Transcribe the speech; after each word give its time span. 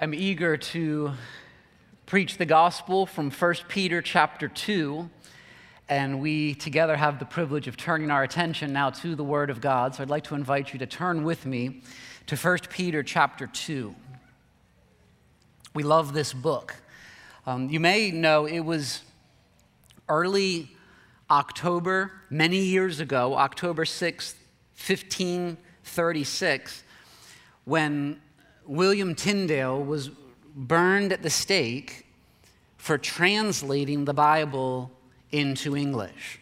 I'm 0.00 0.14
eager 0.14 0.56
to 0.56 1.10
preach 2.06 2.38
the 2.38 2.46
gospel 2.46 3.04
from 3.04 3.32
1 3.32 3.54
Peter 3.66 4.00
chapter 4.00 4.46
2, 4.46 5.10
and 5.88 6.20
we 6.20 6.54
together 6.54 6.94
have 6.94 7.18
the 7.18 7.24
privilege 7.24 7.66
of 7.66 7.76
turning 7.76 8.08
our 8.08 8.22
attention 8.22 8.72
now 8.72 8.90
to 8.90 9.16
the 9.16 9.24
Word 9.24 9.50
of 9.50 9.60
God. 9.60 9.96
So 9.96 10.04
I'd 10.04 10.08
like 10.08 10.22
to 10.24 10.36
invite 10.36 10.72
you 10.72 10.78
to 10.78 10.86
turn 10.86 11.24
with 11.24 11.46
me 11.46 11.82
to 12.26 12.36
1 12.36 12.58
Peter 12.70 13.02
chapter 13.02 13.48
2. 13.48 13.92
We 15.74 15.82
love 15.82 16.12
this 16.12 16.32
book. 16.32 16.76
Um, 17.44 17.68
you 17.68 17.80
may 17.80 18.12
know 18.12 18.46
it 18.46 18.60
was 18.60 19.02
early 20.08 20.76
October, 21.28 22.12
many 22.30 22.58
years 22.58 23.00
ago, 23.00 23.34
October 23.34 23.84
6th, 23.84 24.36
1536, 24.76 26.84
when 27.64 28.20
William 28.68 29.14
Tyndale 29.14 29.82
was 29.82 30.10
burned 30.54 31.10
at 31.10 31.22
the 31.22 31.30
stake 31.30 32.04
for 32.76 32.98
translating 32.98 34.04
the 34.04 34.12
Bible 34.12 34.90
into 35.32 35.74
English. 35.74 36.38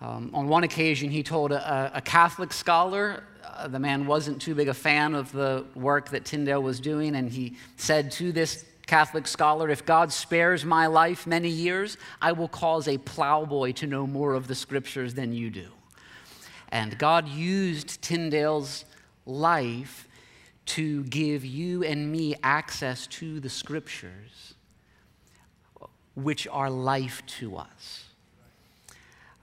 Um, 0.00 0.30
on 0.34 0.48
one 0.48 0.64
occasion, 0.64 1.10
he 1.10 1.22
told 1.22 1.52
a, 1.52 1.92
a 1.94 2.00
Catholic 2.00 2.52
scholar, 2.52 3.22
uh, 3.44 3.68
the 3.68 3.78
man 3.78 4.04
wasn't 4.06 4.42
too 4.42 4.56
big 4.56 4.66
a 4.66 4.74
fan 4.74 5.14
of 5.14 5.30
the 5.30 5.64
work 5.76 6.10
that 6.10 6.24
Tyndale 6.24 6.60
was 6.60 6.80
doing, 6.80 7.14
and 7.14 7.30
he 7.30 7.56
said 7.76 8.10
to 8.12 8.32
this 8.32 8.64
Catholic 8.88 9.28
scholar, 9.28 9.68
If 9.68 9.86
God 9.86 10.12
spares 10.12 10.64
my 10.64 10.88
life 10.88 11.24
many 11.24 11.50
years, 11.50 11.98
I 12.20 12.32
will 12.32 12.48
cause 12.48 12.88
a 12.88 12.98
plowboy 12.98 13.72
to 13.74 13.86
know 13.86 14.08
more 14.08 14.34
of 14.34 14.48
the 14.48 14.56
scriptures 14.56 15.14
than 15.14 15.32
you 15.32 15.50
do. 15.50 15.68
And 16.72 16.98
God 16.98 17.28
used 17.28 18.02
Tyndale's 18.02 18.84
life 19.24 20.08
to 20.66 21.02
give 21.04 21.44
you 21.44 21.84
and 21.84 22.12
me 22.12 22.34
access 22.42 23.06
to 23.06 23.40
the 23.40 23.48
scriptures, 23.48 24.54
which 26.14 26.46
are 26.48 26.70
life 26.70 27.22
to 27.26 27.56
us. 27.56 28.09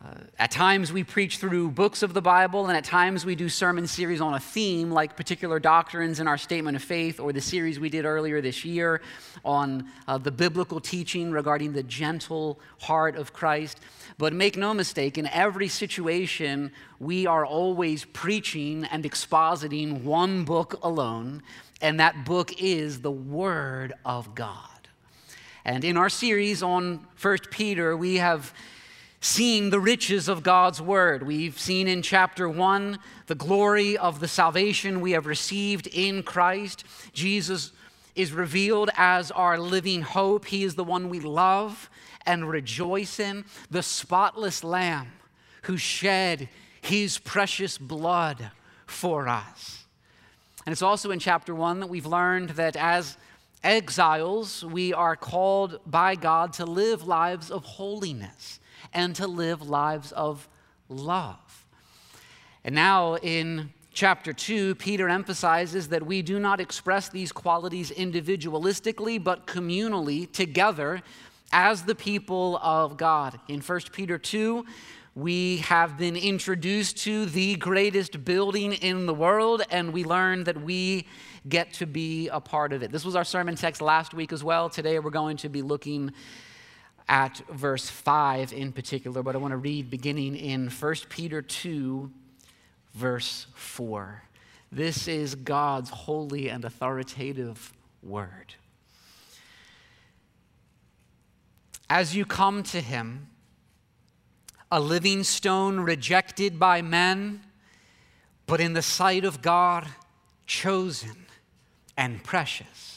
Uh, 0.06 0.10
at 0.38 0.52
times 0.52 0.94
we 0.94 1.04
preach 1.04 1.40
through 1.40 1.72
books 1.72 2.04
of 2.04 2.14
the 2.14 2.22
Bible, 2.22 2.68
and 2.68 2.78
at 2.78 2.84
times 2.84 3.26
we 3.26 3.34
do 3.34 3.50
sermon 3.50 3.88
series 3.88 4.22
on 4.22 4.36
a 4.36 4.40
theme, 4.40 4.92
like 4.92 5.18
particular 5.18 5.60
doctrines 5.60 6.20
in 6.20 6.28
our 6.28 6.38
statement 6.38 6.78
of 6.78 6.84
faith, 6.84 7.20
or 7.20 7.34
the 7.34 7.42
series 7.42 7.80
we 7.80 7.90
did 7.90 8.06
earlier 8.06 8.40
this 8.40 8.64
year 8.64 9.02
on 9.44 9.90
uh, 10.08 10.20
the 10.20 10.30
biblical 10.30 10.80
teaching 10.80 11.32
regarding 11.32 11.74
the 11.74 11.82
gentle 11.82 12.60
heart 12.80 13.16
of 13.16 13.34
Christ. 13.34 13.80
But 14.20 14.34
make 14.34 14.56
no 14.56 14.72
mistake, 14.72 15.18
in 15.18 15.26
every 15.28 15.68
situation, 15.68 16.72
we 17.00 17.26
are 17.26 17.46
always 17.46 18.06
preaching 18.06 18.84
and 18.86 19.04
expositing 19.04 20.04
one 20.04 20.44
book 20.44 20.80
alone, 20.84 21.42
and 21.82 22.00
that 22.00 22.24
book 22.24 22.62
is 22.62 23.02
the 23.02 23.12
Word 23.12 23.94
of 24.06 24.36
God. 24.36 24.70
And 25.66 25.84
in 25.84 25.98
our 25.98 26.10
series 26.10 26.62
on 26.62 27.08
1 27.20 27.38
Peter, 27.50 27.98
we 27.98 28.18
have 28.18 28.54
seen 29.20 29.70
the 29.70 29.80
riches 29.80 30.28
of 30.28 30.44
God's 30.44 30.82
word. 30.82 31.24
We've 31.24 31.58
seen 31.58 31.88
in 31.88 32.02
chapter 32.02 32.48
one 32.48 33.00
the 33.26 33.36
glory 33.36 33.98
of 33.98 34.20
the 34.20 34.28
salvation 34.28 35.02
we 35.02 35.12
have 35.12 35.26
received 35.26 35.88
in 35.88 36.24
Christ. 36.24 36.84
Jesus 37.14 37.72
is 38.16 38.32
revealed 38.32 38.90
as 38.96 39.32
our 39.32 39.60
living 39.60 40.02
hope. 40.02 40.46
He 40.46 40.64
is 40.64 40.76
the 40.76 40.84
one 40.84 41.10
we 41.10 41.20
love 41.20 41.90
and 42.26 42.50
rejoice 42.50 43.20
in, 43.20 43.46
the 43.72 43.84
spotless 43.84 44.64
Lamb 44.64 45.12
who 45.64 45.78
shed 45.78 46.50
his 46.82 47.18
precious 47.18 47.78
blood 47.78 48.52
for 48.86 49.28
us. 49.28 49.86
And 50.66 50.74
it's 50.74 50.82
also 50.82 51.12
in 51.12 51.20
chapter 51.20 51.56
one 51.56 51.80
that 51.80 51.88
we've 51.88 52.06
learned 52.06 52.52
that 52.52 52.76
as 52.76 53.18
exiles, 53.64 54.64
we 54.64 54.94
are 54.94 55.16
called 55.16 55.80
by 55.86 56.16
God 56.16 56.54
to 56.54 56.66
live 56.66 57.08
lives 57.08 57.50
of 57.50 57.64
holiness 57.64 58.60
and 58.94 59.16
to 59.16 59.28
live 59.28 59.62
lives 59.62 60.12
of 60.12 60.48
love. 60.90 61.66
And 62.64 62.76
now 62.76 63.16
in 63.18 63.72
chapter 63.94 64.34
2, 64.34 64.76
Peter 64.76 65.10
emphasizes 65.10 65.88
that 65.90 66.06
we 66.06 66.22
do 66.22 66.40
not 66.40 66.60
express 66.60 67.10
these 67.10 67.32
qualities 67.32 67.92
individualistically, 67.92 69.24
but 69.24 69.48
communally 69.48 70.32
together 70.32 71.02
as 71.52 71.84
the 71.84 71.96
people 71.96 72.58
of 72.62 72.98
God. 72.98 73.40
In 73.48 73.62
1 73.62 73.80
Peter 73.92 74.18
2, 74.18 74.66
we 75.16 75.58
have 75.58 75.98
been 75.98 76.16
introduced 76.16 76.98
to 76.98 77.26
the 77.26 77.56
greatest 77.56 78.24
building 78.24 78.74
in 78.74 79.08
the 79.08 79.14
world, 79.16 79.64
and 79.72 79.92
we 79.92 80.04
learn 80.04 80.44
that 80.44 80.62
we 80.62 81.08
get 81.50 81.74
to 81.74 81.88
be 81.88 82.28
a 82.28 82.40
part 82.40 82.74
of 82.74 82.84
it. 82.84 82.92
This 82.92 83.04
was 83.04 83.16
our 83.16 83.24
sermon 83.24 83.56
text 83.56 83.82
last 83.82 84.14
week 84.14 84.32
as 84.32 84.44
well. 84.44 84.70
Today 84.70 85.00
we're 85.00 85.10
going 85.10 85.38
to 85.38 85.50
be 85.50 85.64
looking 85.64 86.12
at 87.10 87.42
verse 87.50 87.90
5 87.90 88.52
in 88.54 88.72
particular, 88.72 89.24
but 89.24 89.36
I 89.36 89.38
want 89.38 89.52
to 89.52 89.58
read 89.58 89.90
beginning 89.90 90.36
in 90.36 90.70
1 90.70 90.96
Peter 91.10 91.42
2, 91.42 92.12
verse 92.94 93.48
4. 93.56 94.24
This 94.72 95.08
is 95.08 95.36
God's 95.36 95.90
holy 95.90 96.50
and 96.50 96.66
authoritative 96.66 97.72
word. 98.04 98.56
As 101.90 102.16
you 102.16 102.26
come 102.26 102.64
to 102.64 102.82
him, 102.82 103.28
a 104.70 104.80
living 104.82 105.24
stone 105.24 105.80
rejected 105.80 106.60
by 106.60 106.82
men, 106.82 107.42
but 108.46 108.60
in 108.60 108.74
the 108.74 108.82
sight 108.82 109.24
of 109.24 109.42
God, 109.42 109.88
chosen 110.46 111.26
and 111.96 112.22
precious. 112.24 112.97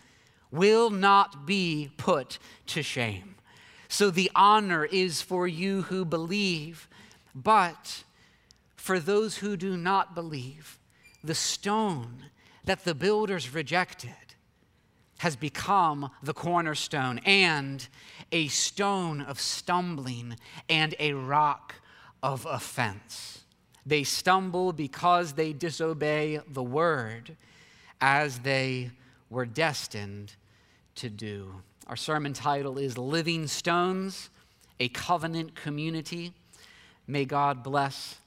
will 0.51 0.89
not 0.89 1.45
be 1.45 1.91
put 1.97 2.37
to 2.67 2.83
shame. 2.83 3.35
So 3.87 4.09
the 4.09 4.31
honor 4.35 4.85
is 4.85 5.21
for 5.21 5.47
you 5.47 5.83
who 5.83 6.05
believe, 6.05 6.87
but 7.33 8.03
for 8.75 8.99
those 8.99 9.37
who 9.37 9.57
do 9.57 9.77
not 9.77 10.15
believe, 10.15 10.79
the 11.23 11.35
stone 11.35 12.25
that 12.63 12.83
the 12.83 12.95
builders 12.95 13.53
rejected 13.53 14.15
has 15.19 15.35
become 15.35 16.09
the 16.23 16.33
cornerstone 16.33 17.19
and 17.25 17.87
a 18.31 18.47
stone 18.47 19.21
of 19.21 19.39
stumbling 19.39 20.35
and 20.67 20.95
a 20.99 21.13
rock 21.13 21.75
of 22.23 22.45
offense. 22.49 23.43
They 23.85 24.03
stumble 24.03 24.73
because 24.73 25.33
they 25.33 25.53
disobey 25.53 26.39
the 26.47 26.63
word 26.63 27.35
as 27.99 28.39
they 28.39 28.91
were 29.29 29.45
destined 29.45 30.35
to 31.01 31.09
do. 31.09 31.51
Our 31.87 31.95
sermon 31.95 32.31
title 32.31 32.77
is 32.77 32.95
Living 32.95 33.47
Stones, 33.47 34.29
a 34.79 34.87
Covenant 34.89 35.55
Community. 35.55 36.31
May 37.07 37.25
God 37.25 37.63
bless 37.63 38.17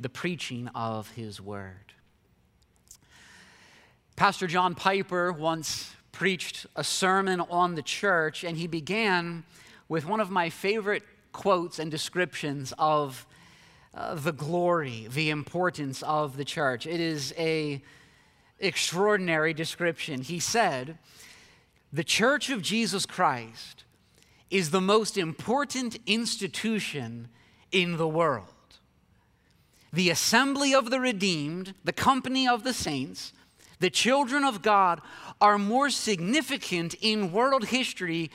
the 0.00 0.08
preaching 0.08 0.68
of 0.68 1.10
his 1.10 1.38
word. 1.38 1.92
Pastor 4.16 4.46
John 4.46 4.74
Piper 4.74 5.32
once 5.32 5.92
preached 6.12 6.64
a 6.74 6.82
sermon 6.82 7.42
on 7.42 7.74
the 7.74 7.82
church, 7.82 8.42
and 8.42 8.56
he 8.56 8.68
began 8.68 9.44
with 9.90 10.06
one 10.06 10.20
of 10.20 10.30
my 10.30 10.48
favorite 10.48 11.02
quotes 11.32 11.78
and 11.78 11.90
descriptions 11.90 12.72
of 12.78 13.26
uh, 13.92 14.14
the 14.14 14.32
glory, 14.32 15.08
the 15.10 15.28
importance 15.28 16.02
of 16.02 16.38
the 16.38 16.44
church. 16.46 16.86
It 16.86 17.00
is 17.00 17.34
a 17.36 17.82
extraordinary 18.60 19.52
description. 19.52 20.22
He 20.22 20.38
said, 20.38 20.96
"The 21.94 22.02
church 22.02 22.50
of 22.50 22.60
Jesus 22.60 23.06
Christ 23.06 23.84
is 24.50 24.72
the 24.72 24.80
most 24.80 25.16
important 25.16 25.96
institution 26.06 27.28
in 27.70 27.98
the 27.98 28.08
world. 28.08 28.48
The 29.92 30.10
assembly 30.10 30.74
of 30.74 30.90
the 30.90 30.98
redeemed, 30.98 31.72
the 31.84 31.92
company 31.92 32.48
of 32.48 32.64
the 32.64 32.72
saints, 32.74 33.32
the 33.78 33.90
children 33.90 34.42
of 34.42 34.60
God 34.60 35.02
are 35.40 35.56
more 35.56 35.88
significant 35.88 36.94
in 37.00 37.30
world 37.30 37.66
history 37.66 38.28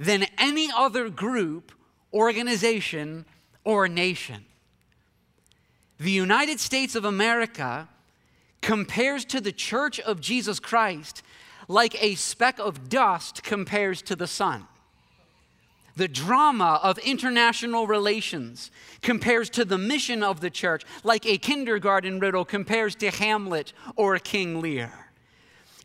than 0.00 0.26
any 0.36 0.68
other 0.76 1.08
group, 1.08 1.70
organization, 2.12 3.24
or 3.62 3.86
nation. 3.86 4.46
The 5.98 6.10
United 6.10 6.58
States 6.58 6.96
of 6.96 7.04
America 7.04 7.88
compares 8.62 9.24
to 9.26 9.40
the 9.40 9.52
Church 9.52 10.00
of 10.00 10.20
Jesus 10.20 10.58
Christ 10.58 11.22
like 11.68 12.02
a 12.02 12.14
speck 12.14 12.58
of 12.58 12.88
dust 12.88 13.42
compares 13.42 14.02
to 14.02 14.16
the 14.16 14.26
sun. 14.26 14.66
The 15.96 16.08
drama 16.08 16.78
of 16.82 16.98
international 16.98 17.86
relations 17.86 18.70
compares 19.00 19.48
to 19.50 19.64
the 19.64 19.78
mission 19.78 20.22
of 20.22 20.40
the 20.40 20.50
church, 20.50 20.84
like 21.02 21.24
a 21.24 21.38
kindergarten 21.38 22.20
riddle 22.20 22.44
compares 22.44 22.94
to 22.96 23.10
Hamlet 23.10 23.72
or 23.96 24.18
King 24.18 24.60
Lear. 24.60 24.92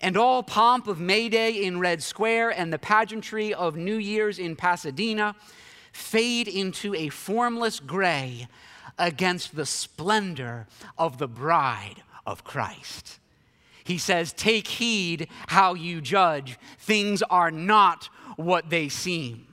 And 0.02 0.18
all 0.18 0.44
pomp 0.44 0.88
of 0.88 1.00
May 1.00 1.30
Day 1.30 1.64
in 1.64 1.80
Red 1.80 2.04
Square 2.04 2.60
and 2.60 2.74
the 2.74 2.80
pageantry 2.80 3.54
of 3.54 3.78
New 3.78 3.96
Year's 3.96 4.38
in 4.38 4.58
Pasadena 4.58 5.36
fade 5.94 6.48
into 6.48 6.94
a 6.96 7.10
formless 7.10 7.80
gray 7.80 8.48
against 8.98 9.56
the 9.56 9.66
splendor 9.66 10.68
of 10.98 11.20
the 11.20 11.28
bride 11.28 12.04
of 12.26 12.44
Christ. 12.44 13.21
He 13.92 13.98
says, 13.98 14.32
Take 14.32 14.70
heed 14.70 15.28
how 15.48 15.74
you 15.74 16.00
judge. 16.00 16.58
Things 16.80 17.22
are 17.24 17.52
not 17.52 18.08
what 18.38 18.70
they 18.70 18.88
seem. 18.88 19.48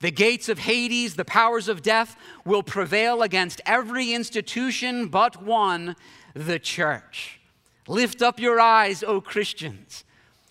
The 0.00 0.10
gates 0.10 0.48
of 0.48 0.58
Hades, 0.58 1.14
the 1.14 1.24
powers 1.24 1.68
of 1.68 1.80
death, 1.80 2.16
will 2.44 2.64
prevail 2.64 3.22
against 3.22 3.60
every 3.64 4.12
institution 4.12 5.06
but 5.06 5.40
one, 5.40 5.94
the 6.34 6.58
church. 6.58 7.38
Lift 7.86 8.22
up 8.22 8.40
your 8.40 8.58
eyes, 8.58 9.04
O 9.04 9.20
Christians. 9.20 10.02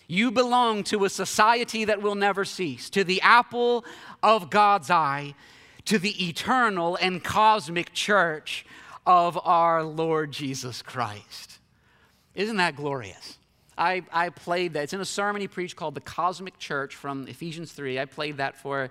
You 0.06 0.30
belong 0.30 0.82
to 0.84 1.04
a 1.04 1.10
society 1.10 1.84
that 1.84 2.00
will 2.00 2.14
never 2.14 2.46
cease, 2.46 2.88
to 2.88 3.04
the 3.04 3.20
apple 3.20 3.84
of 4.22 4.48
God's 4.48 4.88
eye, 4.88 5.34
to 5.84 5.98
the 5.98 6.26
eternal 6.26 6.96
and 6.96 7.22
cosmic 7.22 7.92
church 7.92 8.64
of 9.06 9.38
our 9.44 9.84
Lord 9.84 10.32
Jesus 10.32 10.80
Christ. 10.80 11.58
Isn't 12.34 12.56
that 12.56 12.76
glorious? 12.76 13.38
I, 13.76 14.02
I 14.12 14.30
played 14.30 14.74
that. 14.74 14.84
It's 14.84 14.92
in 14.92 15.00
a 15.00 15.04
sermon 15.04 15.40
he 15.40 15.48
preached 15.48 15.76
called 15.76 15.94
The 15.94 16.00
Cosmic 16.00 16.58
Church 16.58 16.94
from 16.94 17.26
Ephesians 17.28 17.72
3. 17.72 17.98
I 17.98 18.04
played 18.04 18.36
that 18.38 18.56
for 18.56 18.90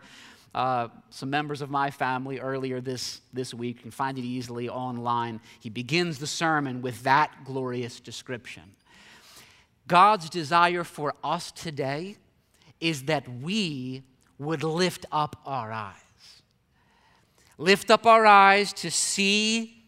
uh, 0.54 0.90
some 1.10 1.30
members 1.30 1.62
of 1.62 1.70
my 1.70 1.90
family 1.90 2.40
earlier 2.40 2.80
this, 2.80 3.22
this 3.32 3.54
week. 3.54 3.78
You 3.78 3.82
can 3.84 3.92
find 3.92 4.18
it 4.18 4.24
easily 4.24 4.70
online. 4.70 5.42
He 5.60 5.70
begins 5.70 6.20
the 6.20 6.28
sermon 6.28 6.82
with 6.82 7.04
that 7.04 7.32
glorious 7.46 8.00
description. 8.00 8.64
God's 9.88 10.30
desire 10.30 10.84
for 10.84 11.14
us 11.24 11.52
today 11.52 12.18
is 12.80 13.04
that 13.04 13.28
we 13.28 14.04
would 14.38 14.64
lift 14.64 15.06
up 15.12 15.38
our 15.46 15.72
eyes. 15.72 15.96
Lift 17.58 17.92
up 17.92 18.06
our 18.06 18.26
eyes 18.26 18.74
to 18.74 18.92
see 18.92 19.83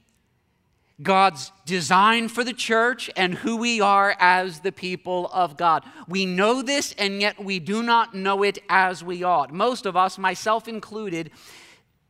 God's 1.02 1.52
design 1.66 2.30
for 2.30 2.44
the 2.44 2.54
church 2.54 3.10
and 3.18 3.36
who 3.36 3.58
we 3.58 3.82
are 3.82 4.16
as 4.20 4.62
the 4.62 4.72
people 4.72 5.30
of 5.34 5.58
God. 5.58 5.84
We 6.08 6.26
know 6.26 6.62
this, 6.62 6.94
and 6.98 7.20
yet 7.20 7.44
we 7.44 7.60
do 7.60 7.84
not 7.84 8.14
know 8.14 8.44
it 8.44 8.60
as 8.70 9.04
we 9.04 9.24
ought. 9.24 9.54
Most 9.54 9.86
of 9.86 9.98
us, 9.98 10.18
myself 10.18 10.68
included, 10.68 11.32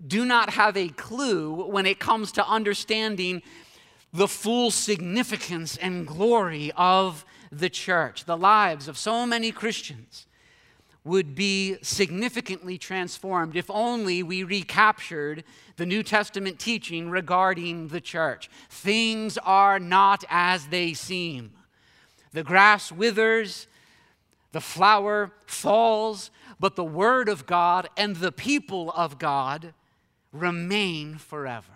do 0.05 0.23
not 0.23 0.51
have 0.51 0.77
a 0.77 0.89
clue 0.89 1.67
when 1.67 1.85
it 1.85 1.99
comes 1.99 2.31
to 2.33 2.47
understanding 2.47 3.41
the 4.13 4.27
full 4.27 4.69
significance 4.69 5.77
and 5.77 6.05
glory 6.05 6.71
of 6.77 7.25
the 7.51 7.69
church, 7.69 8.25
the 8.25 8.37
lives 8.37 8.87
of 8.87 8.97
so 8.97 9.25
many 9.25 9.51
Christians 9.51 10.27
would 11.05 11.35
be 11.35 11.77
significantly 11.83 12.77
transformed 12.79 13.55
if 13.55 13.69
only 13.69 14.23
we 14.23 14.43
recaptured 14.43 15.43
the 15.77 15.85
New 15.85 16.01
Testament 16.01 16.59
teaching 16.59 17.09
regarding 17.11 17.89
the 17.89 18.01
church. 18.01 18.49
Things 18.69 19.37
are 19.37 19.79
not 19.79 20.25
as 20.29 20.67
they 20.67 20.93
seem. 20.93 21.51
The 22.33 22.43
grass 22.43 22.91
withers, 22.91 23.67
the 24.51 24.59
flower 24.59 25.31
falls, 25.45 26.31
but 26.59 26.75
the 26.75 26.83
Word 26.83 27.29
of 27.29 27.45
God 27.45 27.87
and 27.95 28.15
the 28.15 28.31
people 28.31 28.91
of 28.91 29.19
God 29.19 29.73
remain 30.33 31.19
forever. 31.19 31.71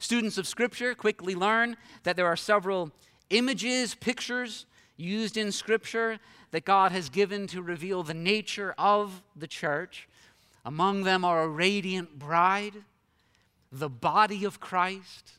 Students 0.00 0.36
of 0.36 0.48
Scripture 0.48 0.94
quickly 0.94 1.36
learn 1.36 1.76
that 2.02 2.16
there 2.16 2.26
are 2.26 2.36
several 2.36 2.90
images, 3.30 3.94
pictures 3.94 4.66
used 4.96 5.36
in 5.36 5.52
Scripture 5.52 6.18
that 6.56 6.64
God 6.64 6.90
has 6.90 7.10
given 7.10 7.46
to 7.48 7.60
reveal 7.60 8.02
the 8.02 8.14
nature 8.14 8.74
of 8.78 9.20
the 9.36 9.46
church. 9.46 10.08
Among 10.64 11.02
them 11.02 11.22
are 11.22 11.42
a 11.42 11.48
radiant 11.48 12.18
bride, 12.18 12.72
the 13.70 13.90
body 13.90 14.42
of 14.42 14.58
Christ, 14.58 15.32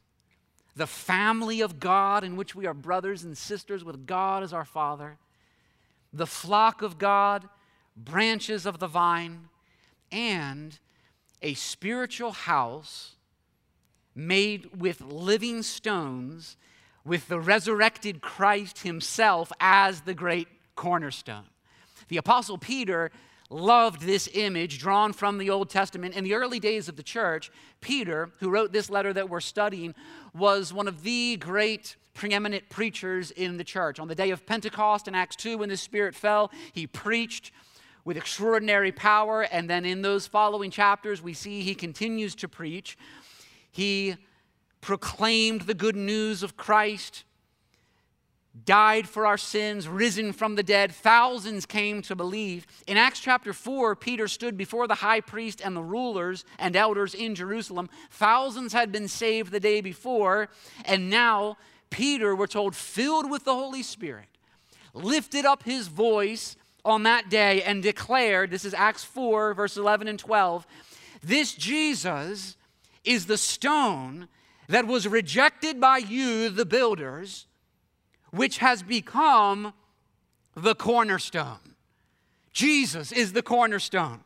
the 0.75 0.85
family 0.85 1.59
of 1.59 1.79
God, 1.79 2.23
in 2.23 2.35
which 2.35 2.53
we 2.53 2.67
are 2.67 2.73
brothers 2.75 3.23
and 3.23 3.35
sisters 3.35 3.83
with 3.83 4.05
God 4.05 4.43
as 4.43 4.53
our 4.53 4.63
Father, 4.63 5.17
the 6.13 6.27
flock 6.27 6.83
of 6.83 6.99
God, 6.99 7.49
branches 7.95 8.67
of 8.67 8.77
the 8.77 8.85
vine, 8.85 9.49
and 10.11 10.77
a 11.41 11.55
spiritual 11.55 12.31
house 12.31 13.15
made 14.13 14.69
with 14.79 15.01
living 15.01 15.63
stones 15.63 16.57
with 17.03 17.27
the 17.27 17.39
resurrected 17.39 18.21
Christ 18.21 18.83
himself 18.83 19.51
as 19.59 20.01
the 20.01 20.13
great 20.13 20.47
cornerstone. 20.77 21.49
The 22.07 22.15
Apostle 22.15 22.57
Peter 22.57 23.11
loved 23.49 24.01
this 24.01 24.29
image 24.33 24.79
drawn 24.79 25.11
from 25.11 25.37
the 25.37 25.49
Old 25.49 25.69
Testament. 25.69 26.15
In 26.15 26.23
the 26.23 26.33
early 26.33 26.59
days 26.59 26.87
of 26.87 26.95
the 26.95 27.03
church, 27.03 27.51
Peter, 27.81 28.31
who 28.39 28.49
wrote 28.49 28.71
this 28.71 28.89
letter 28.89 29.11
that 29.13 29.29
we're 29.29 29.41
studying, 29.41 29.93
was 30.33 30.73
one 30.73 30.87
of 30.87 31.03
the 31.03 31.37
great 31.37 31.97
preeminent 32.13 32.69
preachers 32.69 33.31
in 33.31 33.57
the 33.57 33.63
church. 33.63 33.99
On 33.99 34.07
the 34.07 34.15
day 34.15 34.31
of 34.31 34.45
Pentecost 34.45 35.07
in 35.07 35.15
Acts 35.15 35.35
2, 35.35 35.59
when 35.59 35.69
the 35.69 35.77
Spirit 35.77 36.15
fell, 36.15 36.51
he 36.73 36.87
preached 36.87 37.51
with 38.03 38.17
extraordinary 38.17 38.91
power. 38.91 39.41
And 39.43 39.69
then 39.69 39.85
in 39.85 40.01
those 40.01 40.27
following 40.27 40.71
chapters, 40.71 41.21
we 41.21 41.33
see 41.33 41.61
he 41.61 41.75
continues 41.75 42.35
to 42.35 42.47
preach. 42.47 42.97
He 43.71 44.15
proclaimed 44.81 45.61
the 45.61 45.73
good 45.73 45.95
news 45.95 46.43
of 46.43 46.57
Christ, 46.57 47.23
died 48.65 49.07
for 49.07 49.25
our 49.25 49.37
sins, 49.37 49.87
risen 49.87 50.33
from 50.33 50.55
the 50.55 50.63
dead. 50.63 50.91
Thousands 50.91 51.65
came 51.65 52.01
to 52.03 52.15
believe. 52.15 52.65
In 52.87 52.97
Acts 52.97 53.19
chapter 53.19 53.53
4, 53.53 53.95
Peter 53.95 54.27
stood 54.27 54.57
before 54.57 54.87
the 54.87 54.95
high 54.95 55.21
priest 55.21 55.61
and 55.63 55.75
the 55.75 55.83
rulers 55.83 56.45
and 56.59 56.75
elders 56.75 57.13
in 57.13 57.35
Jerusalem. 57.35 57.89
Thousands 58.09 58.73
had 58.73 58.91
been 58.91 59.07
saved 59.07 59.51
the 59.51 59.59
day 59.59 59.81
before, 59.81 60.49
and 60.85 61.09
now 61.09 61.57
Peter, 61.89 62.35
we're 62.35 62.47
told, 62.47 62.75
filled 62.75 63.29
with 63.29 63.43
the 63.43 63.53
Holy 63.53 63.83
Spirit, 63.83 64.27
lifted 64.93 65.45
up 65.45 65.63
his 65.63 65.87
voice 65.87 66.55
on 66.83 67.03
that 67.03 67.29
day 67.29 67.61
and 67.63 67.83
declared 67.83 68.49
this 68.49 68.65
is 68.65 68.73
Acts 68.73 69.03
4, 69.03 69.53
verse 69.53 69.77
11 69.77 70.07
and 70.07 70.19
12 70.19 70.65
this 71.23 71.53
Jesus 71.53 72.55
is 73.03 73.25
the 73.25 73.37
stone 73.37 74.27
that 74.67 74.87
was 74.87 75.07
rejected 75.07 75.79
by 75.79 75.97
you, 75.97 76.49
the 76.49 76.65
builders, 76.65 77.45
which 78.37 78.59
has 78.59 78.83
become 78.83 79.73
the 80.55 80.75
cornerstone. 80.75 81.75
Jesus 82.53 83.11
is 83.11 83.33
the 83.33 83.43
cornerstone. 83.43 84.21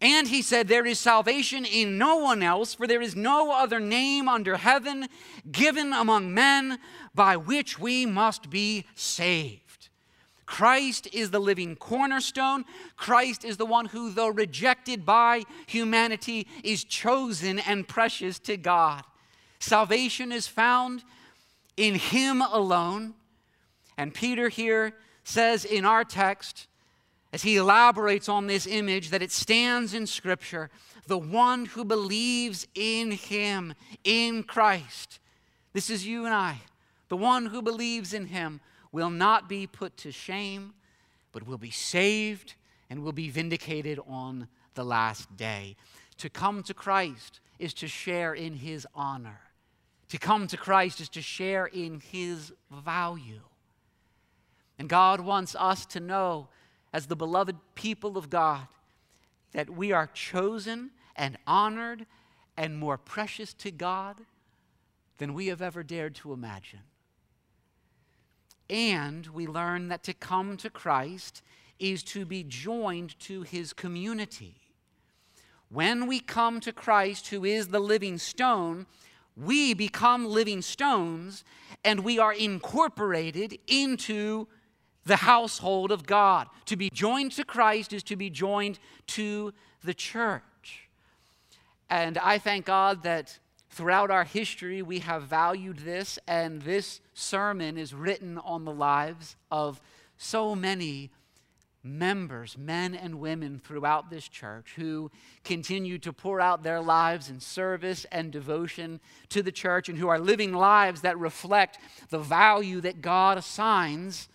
And 0.00 0.28
he 0.28 0.42
said, 0.42 0.68
There 0.68 0.84
is 0.84 0.98
salvation 0.98 1.64
in 1.64 1.96
no 1.96 2.16
one 2.16 2.42
else, 2.42 2.74
for 2.74 2.86
there 2.86 3.00
is 3.00 3.16
no 3.16 3.52
other 3.52 3.80
name 3.80 4.28
under 4.28 4.56
heaven 4.56 5.08
given 5.50 5.92
among 5.92 6.34
men 6.34 6.78
by 7.14 7.36
which 7.36 7.78
we 7.78 8.04
must 8.04 8.50
be 8.50 8.84
saved. 8.94 9.88
Christ 10.44 11.08
is 11.12 11.30
the 11.30 11.40
living 11.40 11.76
cornerstone. 11.76 12.64
Christ 12.96 13.44
is 13.44 13.56
the 13.56 13.66
one 13.66 13.86
who, 13.86 14.10
though 14.10 14.28
rejected 14.28 15.04
by 15.04 15.42
humanity, 15.66 16.46
is 16.62 16.84
chosen 16.84 17.58
and 17.58 17.88
precious 17.88 18.38
to 18.40 18.56
God. 18.56 19.02
Salvation 19.58 20.30
is 20.30 20.46
found 20.46 21.02
in 21.76 21.94
Him 21.94 22.42
alone. 22.42 23.14
And 23.96 24.12
Peter 24.12 24.48
here 24.48 24.94
says 25.24 25.64
in 25.64 25.84
our 25.84 26.04
text, 26.04 26.66
as 27.32 27.42
he 27.42 27.56
elaborates 27.56 28.28
on 28.28 28.46
this 28.46 28.66
image, 28.66 29.10
that 29.10 29.22
it 29.22 29.32
stands 29.32 29.92
in 29.92 30.06
Scripture 30.06 30.70
the 31.06 31.18
one 31.18 31.66
who 31.66 31.84
believes 31.84 32.66
in 32.74 33.10
Him, 33.10 33.74
in 34.04 34.42
Christ. 34.42 35.18
This 35.72 35.90
is 35.90 36.06
you 36.06 36.24
and 36.24 36.34
I. 36.34 36.60
The 37.08 37.16
one 37.16 37.46
who 37.46 37.62
believes 37.62 38.12
in 38.12 38.26
Him 38.26 38.60
will 38.92 39.10
not 39.10 39.48
be 39.48 39.66
put 39.66 39.96
to 39.98 40.10
shame, 40.10 40.74
but 41.32 41.46
will 41.46 41.58
be 41.58 41.70
saved 41.70 42.54
and 42.88 43.02
will 43.02 43.12
be 43.12 43.28
vindicated 43.28 44.00
on 44.06 44.48
the 44.74 44.84
last 44.84 45.36
day. 45.36 45.76
To 46.18 46.30
come 46.30 46.62
to 46.62 46.74
Christ 46.74 47.40
is 47.58 47.74
to 47.74 47.88
share 47.88 48.32
in 48.32 48.54
His 48.54 48.86
honor. 48.94 49.40
To 50.10 50.18
come 50.18 50.46
to 50.48 50.56
Christ 50.56 51.00
is 51.00 51.08
to 51.10 51.22
share 51.22 51.66
in 51.66 52.00
his 52.00 52.52
value. 52.70 53.40
And 54.78 54.88
God 54.88 55.20
wants 55.20 55.56
us 55.58 55.86
to 55.86 56.00
know, 56.00 56.48
as 56.92 57.06
the 57.06 57.16
beloved 57.16 57.56
people 57.74 58.16
of 58.16 58.30
God, 58.30 58.66
that 59.52 59.70
we 59.70 59.92
are 59.92 60.06
chosen 60.06 60.90
and 61.16 61.38
honored 61.46 62.06
and 62.56 62.78
more 62.78 62.98
precious 62.98 63.52
to 63.54 63.70
God 63.70 64.16
than 65.18 65.34
we 65.34 65.46
have 65.46 65.62
ever 65.62 65.82
dared 65.82 66.14
to 66.16 66.32
imagine. 66.32 66.80
And 68.68 69.26
we 69.28 69.46
learn 69.46 69.88
that 69.88 70.02
to 70.04 70.14
come 70.14 70.56
to 70.58 70.70
Christ 70.70 71.42
is 71.78 72.02
to 72.04 72.24
be 72.24 72.42
joined 72.42 73.18
to 73.20 73.42
his 73.42 73.72
community. 73.72 74.56
When 75.68 76.06
we 76.06 76.20
come 76.20 76.60
to 76.60 76.72
Christ, 76.72 77.28
who 77.28 77.44
is 77.44 77.68
the 77.68 77.80
living 77.80 78.18
stone, 78.18 78.86
we 79.36 79.74
become 79.74 80.26
living 80.26 80.62
stones 80.62 81.44
and 81.84 82.00
we 82.00 82.18
are 82.18 82.32
incorporated 82.32 83.58
into 83.66 84.48
the 85.04 85.16
household 85.16 85.92
of 85.92 86.06
God. 86.06 86.48
To 86.66 86.76
be 86.76 86.90
joined 86.90 87.32
to 87.32 87.44
Christ 87.44 87.92
is 87.92 88.02
to 88.04 88.16
be 88.16 88.30
joined 88.30 88.78
to 89.08 89.52
the 89.84 89.94
church. 89.94 90.88
And 91.88 92.18
I 92.18 92.38
thank 92.38 92.66
God 92.66 93.04
that 93.04 93.38
throughout 93.70 94.10
our 94.10 94.24
history 94.24 94.82
we 94.82 95.00
have 95.00 95.24
valued 95.24 95.78
this, 95.78 96.18
and 96.26 96.62
this 96.62 97.00
sermon 97.14 97.78
is 97.78 97.94
written 97.94 98.38
on 98.38 98.64
the 98.64 98.72
lives 98.72 99.36
of 99.50 99.80
so 100.16 100.56
many 100.56 101.10
members, 101.86 102.58
men 102.58 102.94
and 102.94 103.20
women 103.20 103.60
throughout 103.62 104.10
this 104.10 104.28
church 104.28 104.74
who 104.76 105.10
continue 105.44 105.98
to 105.98 106.12
pour 106.12 106.40
out 106.40 106.62
their 106.62 106.80
lives 106.80 107.30
in 107.30 107.40
service 107.40 108.04
and 108.12 108.30
devotion 108.30 109.00
to 109.28 109.42
the 109.42 109.52
church 109.52 109.88
and 109.88 109.98
who 109.98 110.08
are 110.08 110.18
living 110.18 110.52
lives 110.52 111.02
that 111.02 111.18
reflect 111.18 111.78
the 112.10 112.18
value 112.18 112.80
that 112.80 113.00
God 113.00 113.38
assigns 113.38 114.28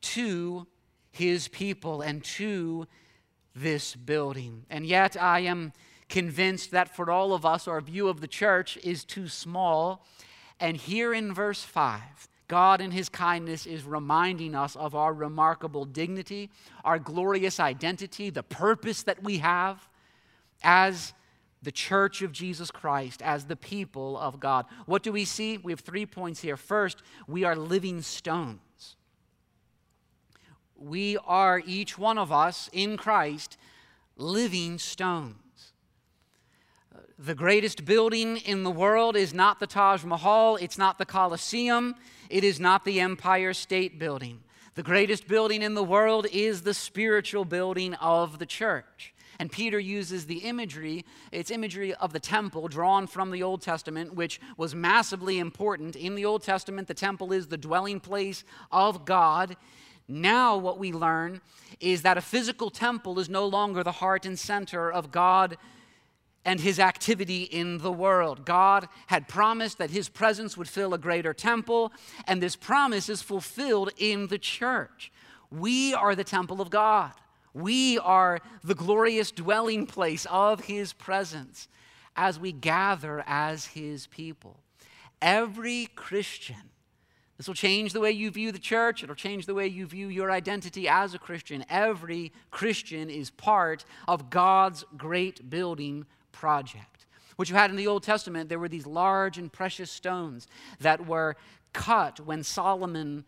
to 0.00 0.66
his 1.10 1.48
people 1.48 2.02
and 2.02 2.22
to 2.24 2.86
this 3.54 3.94
building. 3.94 4.66
And 4.68 4.84
yet, 4.84 5.16
I 5.20 5.40
am 5.40 5.72
convinced 6.08 6.72
that 6.72 6.94
for 6.94 7.10
all 7.10 7.32
of 7.32 7.46
us, 7.46 7.66
our 7.66 7.80
view 7.80 8.08
of 8.08 8.20
the 8.20 8.28
church 8.28 8.76
is 8.82 9.04
too 9.04 9.28
small. 9.28 10.04
And 10.60 10.76
here 10.76 11.14
in 11.14 11.32
verse 11.32 11.62
5, 11.62 12.28
God, 12.48 12.80
in 12.80 12.90
His 12.90 13.08
kindness, 13.08 13.66
is 13.66 13.84
reminding 13.84 14.54
us 14.54 14.76
of 14.76 14.94
our 14.94 15.12
remarkable 15.12 15.84
dignity, 15.84 16.50
our 16.84 16.98
glorious 16.98 17.58
identity, 17.58 18.30
the 18.30 18.42
purpose 18.42 19.02
that 19.04 19.22
we 19.22 19.38
have 19.38 19.88
as 20.62 21.14
the 21.62 21.72
church 21.72 22.20
of 22.20 22.32
Jesus 22.32 22.70
Christ, 22.70 23.22
as 23.22 23.46
the 23.46 23.56
people 23.56 24.18
of 24.18 24.38
God. 24.38 24.66
What 24.84 25.02
do 25.02 25.12
we 25.12 25.24
see? 25.24 25.56
We 25.56 25.72
have 25.72 25.80
three 25.80 26.04
points 26.04 26.40
here. 26.40 26.58
First, 26.58 27.02
we 27.26 27.44
are 27.44 27.56
living 27.56 28.02
stones. 28.02 28.60
We 30.76 31.16
are, 31.24 31.62
each 31.64 31.96
one 31.96 32.18
of 32.18 32.30
us 32.30 32.68
in 32.72 32.98
Christ, 32.98 33.56
living 34.16 34.78
stones. 34.78 35.36
The 37.18 37.34
greatest 37.34 37.84
building 37.84 38.38
in 38.38 38.64
the 38.64 38.72
world 38.72 39.14
is 39.14 39.32
not 39.32 39.60
the 39.60 39.68
Taj 39.68 40.02
Mahal, 40.02 40.56
it's 40.56 40.76
not 40.76 40.98
the 40.98 41.06
Colosseum, 41.06 41.94
it 42.28 42.42
is 42.42 42.58
not 42.58 42.84
the 42.84 42.98
Empire 42.98 43.54
State 43.54 44.00
Building. 44.00 44.40
The 44.74 44.82
greatest 44.82 45.28
building 45.28 45.62
in 45.62 45.74
the 45.74 45.84
world 45.84 46.26
is 46.32 46.62
the 46.62 46.74
spiritual 46.74 47.44
building 47.44 47.94
of 47.94 48.40
the 48.40 48.46
church. 48.46 49.14
And 49.38 49.52
Peter 49.52 49.78
uses 49.78 50.26
the 50.26 50.38
imagery, 50.38 51.04
it's 51.30 51.52
imagery 51.52 51.94
of 51.94 52.12
the 52.12 52.18
temple 52.18 52.66
drawn 52.66 53.06
from 53.06 53.30
the 53.30 53.44
Old 53.44 53.62
Testament, 53.62 54.14
which 54.14 54.40
was 54.56 54.74
massively 54.74 55.38
important. 55.38 55.94
In 55.94 56.16
the 56.16 56.24
Old 56.24 56.42
Testament, 56.42 56.88
the 56.88 56.94
temple 56.94 57.32
is 57.32 57.46
the 57.46 57.56
dwelling 57.56 58.00
place 58.00 58.42
of 58.72 59.04
God. 59.04 59.56
Now, 60.08 60.56
what 60.56 60.80
we 60.80 60.92
learn 60.92 61.42
is 61.78 62.02
that 62.02 62.18
a 62.18 62.20
physical 62.20 62.70
temple 62.70 63.20
is 63.20 63.28
no 63.28 63.46
longer 63.46 63.84
the 63.84 63.92
heart 63.92 64.26
and 64.26 64.36
center 64.36 64.90
of 64.90 65.12
God 65.12 65.56
and 66.44 66.60
his 66.60 66.78
activity 66.78 67.44
in 67.44 67.78
the 67.78 67.92
world. 67.92 68.44
God 68.44 68.88
had 69.06 69.28
promised 69.28 69.78
that 69.78 69.90
his 69.90 70.08
presence 70.08 70.56
would 70.56 70.68
fill 70.68 70.94
a 70.94 70.98
greater 70.98 71.32
temple, 71.32 71.92
and 72.26 72.42
this 72.42 72.56
promise 72.56 73.08
is 73.08 73.22
fulfilled 73.22 73.90
in 73.96 74.26
the 74.26 74.38
church. 74.38 75.10
We 75.50 75.94
are 75.94 76.14
the 76.14 76.24
temple 76.24 76.60
of 76.60 76.70
God. 76.70 77.12
We 77.54 77.98
are 77.98 78.40
the 78.62 78.74
glorious 78.74 79.30
dwelling 79.30 79.86
place 79.86 80.26
of 80.28 80.64
his 80.64 80.92
presence 80.92 81.68
as 82.16 82.38
we 82.38 82.52
gather 82.52 83.22
as 83.26 83.66
his 83.66 84.06
people. 84.08 84.60
Every 85.22 85.86
Christian, 85.94 86.70
this 87.38 87.46
will 87.46 87.54
change 87.54 87.92
the 87.92 88.00
way 88.00 88.10
you 88.10 88.30
view 88.30 88.52
the 88.52 88.58
church, 88.58 89.02
it'll 89.02 89.14
change 89.14 89.46
the 89.46 89.54
way 89.54 89.66
you 89.66 89.86
view 89.86 90.08
your 90.08 90.30
identity 90.30 90.88
as 90.88 91.14
a 91.14 91.18
Christian. 91.18 91.64
Every 91.70 92.32
Christian 92.50 93.08
is 93.08 93.30
part 93.30 93.84
of 94.06 94.30
God's 94.30 94.84
great 94.96 95.48
building 95.48 96.06
project. 96.34 97.06
What 97.36 97.48
you 97.48 97.56
had 97.56 97.70
in 97.70 97.76
the 97.76 97.86
Old 97.86 98.02
Testament, 98.02 98.48
there 98.48 98.58
were 98.58 98.68
these 98.68 98.86
large 98.86 99.38
and 99.38 99.50
precious 99.52 99.90
stones 99.90 100.46
that 100.80 101.06
were 101.06 101.36
cut 101.72 102.20
when 102.20 102.42
Solomon 102.42 103.24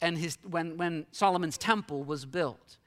and 0.00 0.16
his 0.16 0.38
when, 0.48 0.76
when 0.78 1.06
Solomon's 1.12 1.58
temple 1.58 2.02
was 2.02 2.24
built. 2.24 2.78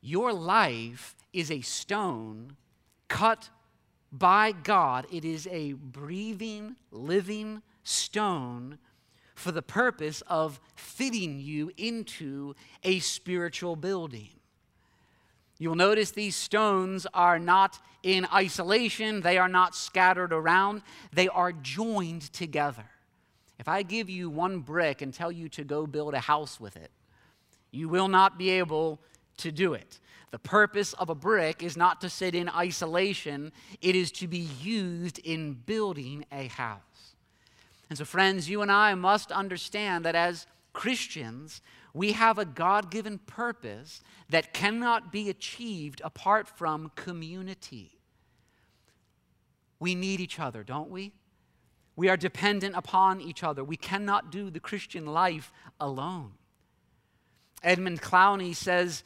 Your 0.00 0.32
life 0.32 1.16
is 1.32 1.50
a 1.50 1.62
stone 1.62 2.56
cut 3.08 3.48
by 4.12 4.52
God. 4.52 5.06
It 5.10 5.24
is 5.24 5.48
a 5.50 5.72
breathing, 5.72 6.76
living 6.90 7.62
stone 7.82 8.78
for 9.34 9.50
the 9.50 9.62
purpose 9.62 10.22
of 10.28 10.60
fitting 10.76 11.40
you 11.40 11.72
into 11.76 12.54
a 12.84 12.98
spiritual 13.00 13.76
building. 13.76 14.30
You'll 15.58 15.76
notice 15.76 16.10
these 16.10 16.36
stones 16.36 17.06
are 17.14 17.38
not 17.38 17.78
in 18.02 18.26
isolation, 18.32 19.22
they 19.22 19.38
are 19.38 19.48
not 19.48 19.74
scattered 19.74 20.32
around, 20.32 20.82
they 21.12 21.28
are 21.28 21.52
joined 21.52 22.32
together. 22.32 22.84
If 23.58 23.68
I 23.68 23.82
give 23.82 24.10
you 24.10 24.28
one 24.28 24.58
brick 24.58 25.00
and 25.00 25.14
tell 25.14 25.32
you 25.32 25.48
to 25.50 25.64
go 25.64 25.86
build 25.86 26.14
a 26.14 26.20
house 26.20 26.60
with 26.60 26.76
it, 26.76 26.90
you 27.70 27.88
will 27.88 28.08
not 28.08 28.36
be 28.36 28.50
able 28.50 29.00
to 29.38 29.50
do 29.50 29.74
it. 29.74 30.00
The 30.32 30.38
purpose 30.38 30.92
of 30.94 31.08
a 31.08 31.14
brick 31.14 31.62
is 31.62 31.76
not 31.76 32.00
to 32.00 32.10
sit 32.10 32.34
in 32.34 32.48
isolation, 32.48 33.52
it 33.80 33.94
is 33.94 34.10
to 34.12 34.26
be 34.26 34.48
used 34.60 35.20
in 35.20 35.54
building 35.54 36.24
a 36.32 36.48
house. 36.48 36.80
And 37.88 37.96
so, 37.96 38.04
friends, 38.04 38.48
you 38.48 38.60
and 38.60 38.72
I 38.72 38.94
must 38.94 39.30
understand 39.30 40.04
that 40.04 40.16
as 40.16 40.46
Christians, 40.72 41.62
we 41.94 42.12
have 42.12 42.38
a 42.38 42.44
God 42.44 42.90
given 42.90 43.18
purpose 43.18 44.02
that 44.28 44.52
cannot 44.52 45.12
be 45.12 45.30
achieved 45.30 46.02
apart 46.04 46.48
from 46.48 46.90
community. 46.96 47.92
We 49.78 49.94
need 49.94 50.20
each 50.20 50.40
other, 50.40 50.64
don't 50.64 50.90
we? 50.90 51.12
We 51.94 52.08
are 52.08 52.16
dependent 52.16 52.74
upon 52.74 53.20
each 53.20 53.44
other. 53.44 53.62
We 53.62 53.76
cannot 53.76 54.32
do 54.32 54.50
the 54.50 54.58
Christian 54.58 55.06
life 55.06 55.52
alone. 55.80 56.32
Edmund 57.62 58.02
Clowney 58.02 58.56
says 58.56 59.04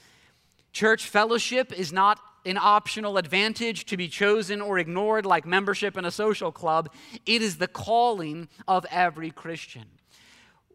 church 0.72 1.06
fellowship 1.06 1.72
is 1.72 1.92
not 1.92 2.18
an 2.46 2.56
optional 2.56 3.18
advantage 3.18 3.84
to 3.84 3.98
be 3.98 4.08
chosen 4.08 4.62
or 4.62 4.78
ignored 4.78 5.26
like 5.26 5.44
membership 5.44 5.98
in 5.98 6.06
a 6.06 6.10
social 6.10 6.50
club. 6.50 6.90
It 7.26 7.42
is 7.42 7.58
the 7.58 7.68
calling 7.68 8.48
of 8.66 8.86
every 8.90 9.30
Christian 9.30 9.97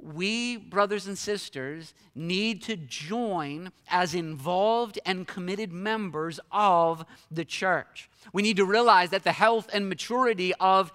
we, 0.04 0.58
brothers 0.58 1.08
and 1.08 1.18
sisters, 1.18 1.94
need 2.14 2.62
to 2.64 2.76
join 2.76 3.72
as 3.88 4.14
involved 4.14 5.00
and 5.06 5.28
committed 5.28 5.72
members 5.72 6.40
of 6.52 7.06
the 7.32 7.46
church. 7.46 8.10
We 8.34 8.42
need 8.42 8.58
to 8.58 8.66
realize 8.66 9.10
that 9.12 9.24
the 9.24 9.32
health 9.32 9.70
and 9.74 9.88
maturity 9.88 10.54
of 10.60 10.92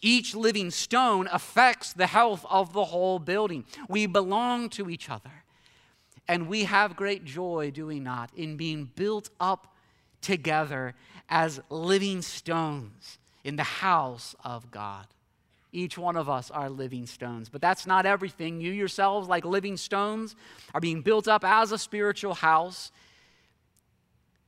each 0.00 0.34
living 0.34 0.70
stone 0.70 1.28
affects 1.32 1.92
the 1.92 2.06
health 2.06 2.44
of 2.50 2.72
the 2.72 2.84
whole 2.84 3.18
building. 3.18 3.64
We 3.88 4.06
belong 4.06 4.68
to 4.70 4.90
each 4.90 5.08
other. 5.08 5.30
And 6.28 6.48
we 6.48 6.64
have 6.64 6.96
great 6.96 7.24
joy, 7.24 7.70
do 7.72 7.86
we 7.86 8.00
not, 8.00 8.30
in 8.36 8.56
being 8.56 8.90
built 8.94 9.30
up 9.40 9.74
together 10.20 10.94
as 11.28 11.60
living 11.68 12.22
stones 12.22 13.18
in 13.44 13.56
the 13.56 13.62
house 13.62 14.34
of 14.44 14.70
God. 14.70 15.06
Each 15.72 15.96
one 15.96 16.16
of 16.16 16.28
us 16.28 16.50
are 16.50 16.68
living 16.68 17.06
stones. 17.06 17.48
But 17.48 17.62
that's 17.62 17.86
not 17.86 18.04
everything. 18.04 18.60
You 18.60 18.72
yourselves, 18.72 19.26
like 19.26 19.44
living 19.44 19.78
stones, 19.78 20.36
are 20.74 20.80
being 20.80 21.00
built 21.00 21.26
up 21.26 21.44
as 21.44 21.72
a 21.72 21.78
spiritual 21.78 22.34
house. 22.34 22.92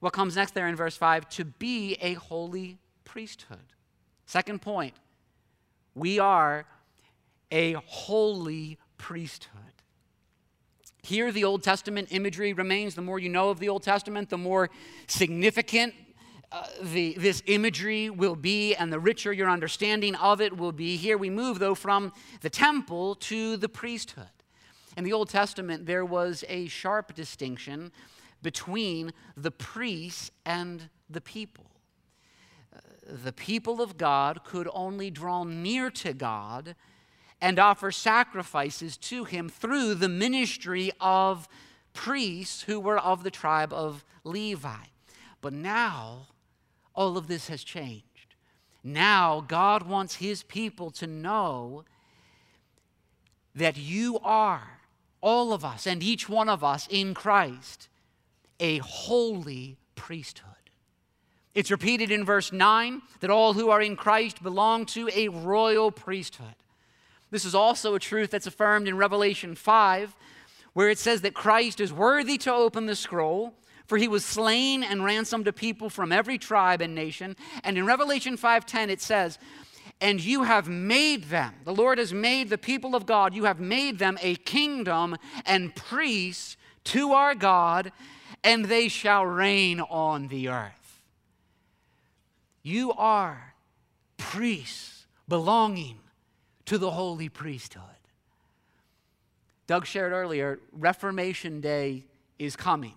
What 0.01 0.13
comes 0.13 0.37
next 0.37 0.53
there 0.53 0.69
in 0.69 0.77
verse 0.77 0.97
5? 0.97 1.29
To 1.31 1.45
be 1.47 1.97
a 2.03 2.13
holy 2.15 2.79
priesthood. 3.05 3.73
Second 4.27 4.61
point, 4.61 4.95
we 5.95 6.19
are 6.19 6.67
a 7.51 7.73
holy 7.87 8.79
priesthood. 8.99 9.61
Here, 11.03 11.33
the 11.33 11.45
Old 11.45 11.63
Testament 11.63 12.09
imagery 12.11 12.53
remains. 12.53 12.95
The 12.95 13.03
more 13.03 13.19
you 13.19 13.29
know 13.29 13.51
of 13.51 13.61
the 13.61 13.69
Old 13.69 13.83
Testament, 13.83 14.31
the 14.31 14.39
more 14.39 14.71
significant 15.07 15.95
uh, 16.55 16.69
the, 16.81 17.15
this 17.19 17.43
imagery 17.47 18.09
will 18.09 18.37
be 18.37 18.77
and 18.77 18.93
the 18.93 19.01
richer 19.01 19.33
your 19.33 19.51
understanding 19.51 20.15
of 20.15 20.41
it 20.41 20.57
will 20.57 20.71
be. 20.71 20.97
Here 20.97 21.19
we 21.19 21.29
move, 21.29 21.59
though, 21.59 21.75
from 21.75 22.13
the 22.43 22.51
temple 22.51 23.17
to 23.17 23.57
the 23.57 23.69
priesthood. 23.69 24.29
In 24.97 25.03
the 25.03 25.13
Old 25.13 25.29
Testament, 25.29 25.87
there 25.87 26.05
was 26.05 26.45
a 26.49 26.69
sharp 26.69 27.13
distinction 27.13 27.91
between 28.41 29.13
the 29.37 29.51
priests 29.51 30.31
and 30.47 30.91
the 31.11 31.21
people. 31.21 31.67
Uh, 32.73 32.79
the 33.25 33.33
people 33.33 33.83
of 33.83 33.97
God 33.97 34.45
could 34.45 34.69
only 34.73 35.11
draw 35.11 35.43
near 35.43 35.91
to 35.91 36.13
God 36.13 36.77
and 37.41 37.59
offer 37.59 37.91
sacrifices 37.91 38.97
to 38.99 39.25
him 39.25 39.49
through 39.49 39.95
the 39.95 40.09
ministry 40.09 40.93
of 41.01 41.49
priests 41.95 42.63
who 42.63 42.79
were 42.79 42.99
of 42.99 43.25
the 43.25 43.31
tribe 43.33 43.73
of 43.73 44.05
Levi. 44.23 44.85
But 45.41 45.53
now, 45.53 46.29
all 46.95 47.17
of 47.17 47.27
this 47.27 47.49
has 47.49 47.65
changed. 47.65 48.05
Now, 48.83 49.45
God 49.47 49.85
wants 49.85 50.17
his 50.17 50.43
people 50.43 50.91
to 50.93 51.07
know 51.07 51.85
that 53.55 53.77
you 53.77 54.19
are, 54.23 54.81
all 55.21 55.53
of 55.53 55.65
us 55.65 55.87
and 55.87 56.03
each 56.03 56.29
one 56.29 56.49
of 56.49 56.63
us 56.63 56.87
in 56.91 57.15
Christ, 57.15 57.89
a 58.61 58.79
holy 58.79 59.79
priesthood. 59.95 60.51
It's 61.55 61.71
repeated 61.71 62.11
in 62.11 62.25
verse 62.25 62.53
9 62.53 63.01
that 63.21 63.31
all 63.31 63.53
who 63.53 63.71
are 63.71 63.81
in 63.81 63.97
Christ 63.97 64.43
belong 64.43 64.87
to 64.87 65.09
a 65.15 65.29
royal 65.29 65.91
priesthood. 65.91 66.57
This 67.31 67.45
is 67.45 67.55
also 67.55 67.95
a 67.95 68.01
truth 68.01 68.31
that's 68.31 68.47
affirmed 68.47 68.89
in 68.89 68.97
Revelation 68.97 69.55
5, 69.55 70.15
where 70.73 70.91
it 70.91 70.99
says 70.99 71.21
that 71.23 71.35
Christ 71.35 71.81
is 71.81 71.93
worthy 71.93 72.37
to 72.39 72.53
open 72.53 72.87
the 72.87 72.97
scroll, 72.97 73.55
for 73.87 73.99
he 73.99 74.09
was 74.09 74.25
slain 74.25 74.83
and 74.83 75.05
ransomed 75.05 75.47
a 75.47 75.53
people 75.53 75.91
from 75.91 76.13
every 76.13 76.39
tribe 76.39 76.81
and 76.81 76.95
nation. 76.95 77.37
And 77.63 77.77
in 77.77 77.87
Revelation 77.87 78.37
5:10 78.37 78.91
it 78.91 79.01
says, 79.01 79.39
"And 80.01 80.21
you 80.21 80.45
have 80.45 80.69
made 80.69 81.25
them, 81.25 81.55
the 81.65 81.75
Lord 81.75 81.99
has 81.99 82.13
made 82.13 82.51
the 82.51 82.59
people 82.59 82.95
of 82.95 83.07
God, 83.07 83.35
you 83.35 83.45
have 83.45 83.61
made 83.61 83.99
them 83.99 84.19
a 84.21 84.37
kingdom 84.37 85.17
and 85.45 85.75
priests 85.75 86.57
to 86.85 87.13
our 87.13 87.35
God, 87.35 87.93
and 88.43 88.67
they 88.67 88.89
shall 88.89 89.25
reign 89.25 89.81
on 89.81 90.29
the 90.29 90.49
earth." 90.49 91.03
You 92.63 92.93
are 92.93 93.55
priests 94.17 95.07
belonging 95.29 96.01
to 96.65 96.79
the 96.79 96.93
holy 96.93 97.29
priesthood. 97.29 97.83
Doug 99.67 99.87
shared 99.87 100.13
earlier, 100.13 100.61
Reformation 100.73 101.61
Day 101.61 102.05
is 102.39 102.57
coming. 102.57 102.97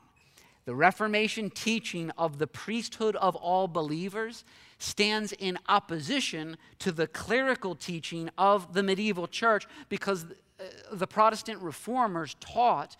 The 0.67 0.75
Reformation 0.75 1.50
teaching 1.50 2.12
of 2.17 2.39
the 2.39 2.45
priesthood 2.45 3.15
of 3.15 3.38
all 3.38 3.69
believers 3.69 4.43
stands 4.79 5.31
in 5.31 5.57
opposition 5.69 6.57
to 6.79 6.91
the 6.91 7.07
clerical 7.07 7.74
teaching 7.74 8.29
of 8.38 8.74
the 8.74 8.83
medieval 8.83 9.27
church 9.27 9.65
because 9.88 10.25
uh, 10.25 10.63
the 10.91 11.07
Protestant 11.07 11.62
reformers 11.62 12.36
taught 12.41 12.97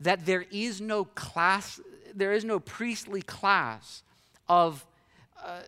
that 0.00 0.26
there 0.26 0.44
is 0.50 0.80
no 0.80 1.04
class, 1.04 1.80
there 2.16 2.32
is 2.32 2.44
no 2.44 2.58
priestly 2.58 3.22
class 3.22 4.02
of 4.48 4.84
uh, 5.40 5.60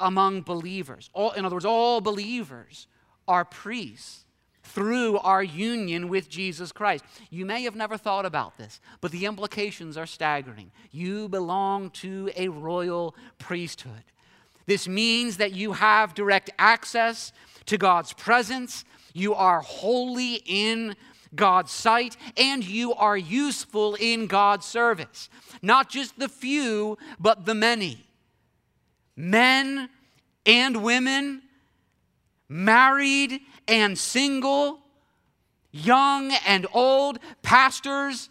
among 0.00 0.42
believers. 0.42 1.10
All, 1.12 1.30
in 1.30 1.44
other 1.44 1.54
words, 1.54 1.64
all 1.64 2.00
believers 2.00 2.88
are 3.28 3.44
priests 3.44 4.25
through 4.66 5.18
our 5.18 5.42
union 5.42 6.08
with 6.08 6.28
Jesus 6.28 6.72
Christ. 6.72 7.04
You 7.30 7.46
may 7.46 7.62
have 7.62 7.76
never 7.76 7.96
thought 7.96 8.26
about 8.26 8.58
this, 8.58 8.80
but 9.00 9.12
the 9.12 9.24
implications 9.24 9.96
are 9.96 10.06
staggering. 10.06 10.70
You 10.90 11.28
belong 11.28 11.90
to 11.90 12.30
a 12.36 12.48
royal 12.48 13.14
priesthood. 13.38 14.04
This 14.66 14.88
means 14.88 15.36
that 15.36 15.52
you 15.52 15.72
have 15.72 16.14
direct 16.14 16.50
access 16.58 17.32
to 17.66 17.78
God's 17.78 18.12
presence, 18.12 18.84
you 19.12 19.34
are 19.34 19.60
holy 19.60 20.42
in 20.46 20.94
God's 21.34 21.72
sight, 21.72 22.16
and 22.36 22.64
you 22.64 22.94
are 22.94 23.16
useful 23.16 23.96
in 23.96 24.26
God's 24.26 24.66
service. 24.66 25.28
Not 25.62 25.88
just 25.88 26.18
the 26.18 26.28
few, 26.28 26.98
but 27.18 27.46
the 27.46 27.54
many 27.54 28.04
men 29.16 29.88
and 30.44 30.82
women, 30.82 31.42
married 32.48 33.40
and 33.68 33.98
single, 33.98 34.80
young 35.72 36.32
and 36.46 36.66
old, 36.72 37.18
pastors 37.42 38.28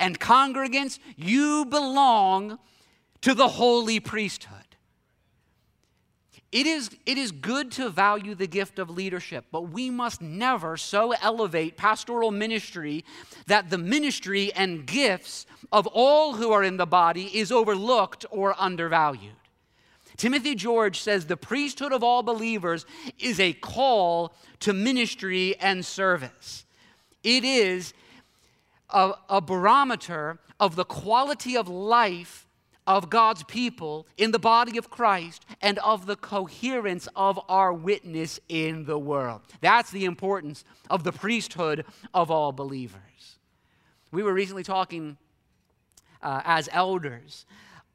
and 0.00 0.18
congregants, 0.18 0.98
you 1.16 1.64
belong 1.66 2.58
to 3.22 3.34
the 3.34 3.48
holy 3.48 4.00
priesthood. 4.00 4.54
It 6.50 6.66
is, 6.66 6.90
it 7.04 7.18
is 7.18 7.30
good 7.30 7.70
to 7.72 7.90
value 7.90 8.34
the 8.34 8.46
gift 8.46 8.78
of 8.78 8.88
leadership, 8.88 9.44
but 9.52 9.68
we 9.68 9.90
must 9.90 10.22
never 10.22 10.78
so 10.78 11.12
elevate 11.20 11.76
pastoral 11.76 12.30
ministry 12.30 13.04
that 13.46 13.68
the 13.68 13.76
ministry 13.76 14.50
and 14.54 14.86
gifts 14.86 15.44
of 15.70 15.86
all 15.88 16.34
who 16.34 16.50
are 16.50 16.64
in 16.64 16.78
the 16.78 16.86
body 16.86 17.24
is 17.36 17.52
overlooked 17.52 18.24
or 18.30 18.54
undervalued. 18.58 19.34
Timothy 20.18 20.56
George 20.56 21.00
says 21.00 21.26
the 21.26 21.36
priesthood 21.36 21.92
of 21.92 22.02
all 22.02 22.22
believers 22.22 22.84
is 23.18 23.38
a 23.38 23.52
call 23.54 24.34
to 24.60 24.72
ministry 24.72 25.56
and 25.60 25.86
service. 25.86 26.66
It 27.22 27.44
is 27.44 27.94
a, 28.90 29.12
a 29.28 29.40
barometer 29.40 30.40
of 30.58 30.74
the 30.74 30.84
quality 30.84 31.56
of 31.56 31.68
life 31.68 32.46
of 32.84 33.10
God's 33.10 33.44
people 33.44 34.08
in 34.16 34.32
the 34.32 34.38
body 34.38 34.76
of 34.76 34.90
Christ 34.90 35.46
and 35.60 35.78
of 35.80 36.06
the 36.06 36.16
coherence 36.16 37.06
of 37.14 37.38
our 37.48 37.72
witness 37.72 38.40
in 38.48 38.86
the 38.86 38.98
world. 38.98 39.42
That's 39.60 39.90
the 39.90 40.04
importance 40.04 40.64
of 40.90 41.04
the 41.04 41.12
priesthood 41.12 41.84
of 42.12 42.30
all 42.30 42.50
believers. 42.50 43.38
We 44.10 44.22
were 44.22 44.32
recently 44.32 44.62
talking 44.64 45.16
uh, 46.22 46.40
as 46.44 46.68
elders 46.72 47.46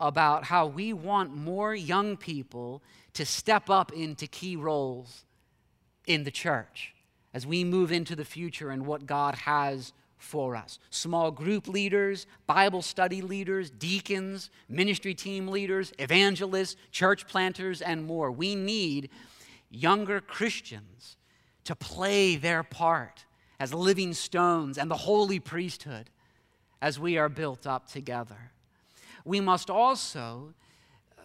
about 0.08 0.44
how 0.44 0.68
we 0.68 0.92
want 0.92 1.34
more 1.34 1.74
young 1.74 2.18
people 2.18 2.84
to 3.14 3.26
step 3.26 3.70
up 3.70 3.94
into 3.94 4.28
key 4.28 4.58
roles 4.58 5.24
in 6.06 6.26
the 6.26 6.32
church 6.32 6.94
as 7.34 7.48
we 7.48 7.64
move 7.64 7.92
into 7.92 8.16
the 8.16 8.26
future 8.26 8.70
and 8.70 8.86
what 8.86 9.06
God 9.06 9.36
has 9.36 9.94
for 10.18 10.58
us. 10.58 10.78
Small 10.90 11.32
group 11.32 11.68
leaders, 11.68 12.28
Bible 12.48 12.82
study 12.82 13.22
leaders, 13.22 13.70
deacons, 13.70 14.50
ministry 14.68 15.14
team 15.14 15.48
leaders, 15.48 15.94
evangelists, 16.00 16.76
church 16.92 17.26
planters, 17.26 17.82
and 17.82 18.06
more. 18.06 18.30
We 18.30 18.56
need 18.56 19.10
younger 19.70 20.20
Christians 20.20 21.16
to 21.64 21.76
play 21.76 22.36
their 22.36 22.62
part 22.64 23.26
as 23.58 23.74
living 23.74 24.14
stones 24.14 24.78
and 24.78 24.92
the 24.92 24.98
holy 24.98 25.40
priesthood 25.40 26.10
as 26.82 27.00
we 27.00 27.18
are 27.18 27.30
built 27.30 27.66
up 27.66 27.88
together 27.88 28.52
we 29.26 29.40
must 29.40 29.70
also 29.70 30.54
uh, 31.18 31.22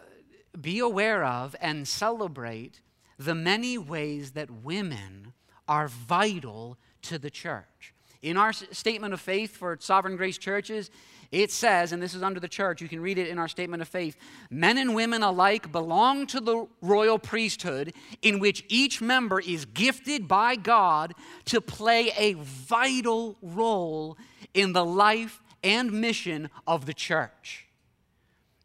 be 0.59 0.79
aware 0.79 1.23
of 1.23 1.55
and 1.61 1.87
celebrate 1.87 2.81
the 3.17 3.35
many 3.35 3.77
ways 3.77 4.31
that 4.31 4.49
women 4.49 5.33
are 5.67 5.87
vital 5.87 6.77
to 7.03 7.19
the 7.19 7.29
church. 7.29 7.93
In 8.21 8.35
our 8.35 8.51
statement 8.51 9.13
of 9.13 9.21
faith 9.21 9.55
for 9.55 9.77
Sovereign 9.79 10.17
Grace 10.17 10.37
churches, 10.37 10.89
it 11.31 11.51
says, 11.51 11.91
and 11.91 12.01
this 12.01 12.15
is 12.15 12.23
under 12.23 12.39
the 12.39 12.47
church, 12.47 12.81
you 12.81 12.89
can 12.89 12.99
read 12.99 13.17
it 13.17 13.29
in 13.29 13.37
our 13.37 13.47
statement 13.47 13.81
of 13.81 13.87
faith 13.87 14.17
men 14.49 14.77
and 14.77 14.95
women 14.95 15.21
alike 15.21 15.71
belong 15.71 16.25
to 16.27 16.39
the 16.41 16.67
royal 16.81 17.19
priesthood, 17.19 17.93
in 18.21 18.39
which 18.39 18.65
each 18.67 18.99
member 18.99 19.39
is 19.39 19.65
gifted 19.65 20.27
by 20.27 20.55
God 20.55 21.13
to 21.45 21.61
play 21.61 22.11
a 22.17 22.33
vital 22.33 23.37
role 23.41 24.17
in 24.53 24.73
the 24.73 24.83
life 24.83 25.41
and 25.63 25.91
mission 25.91 26.49
of 26.65 26.85
the 26.85 26.93
church. 26.93 27.68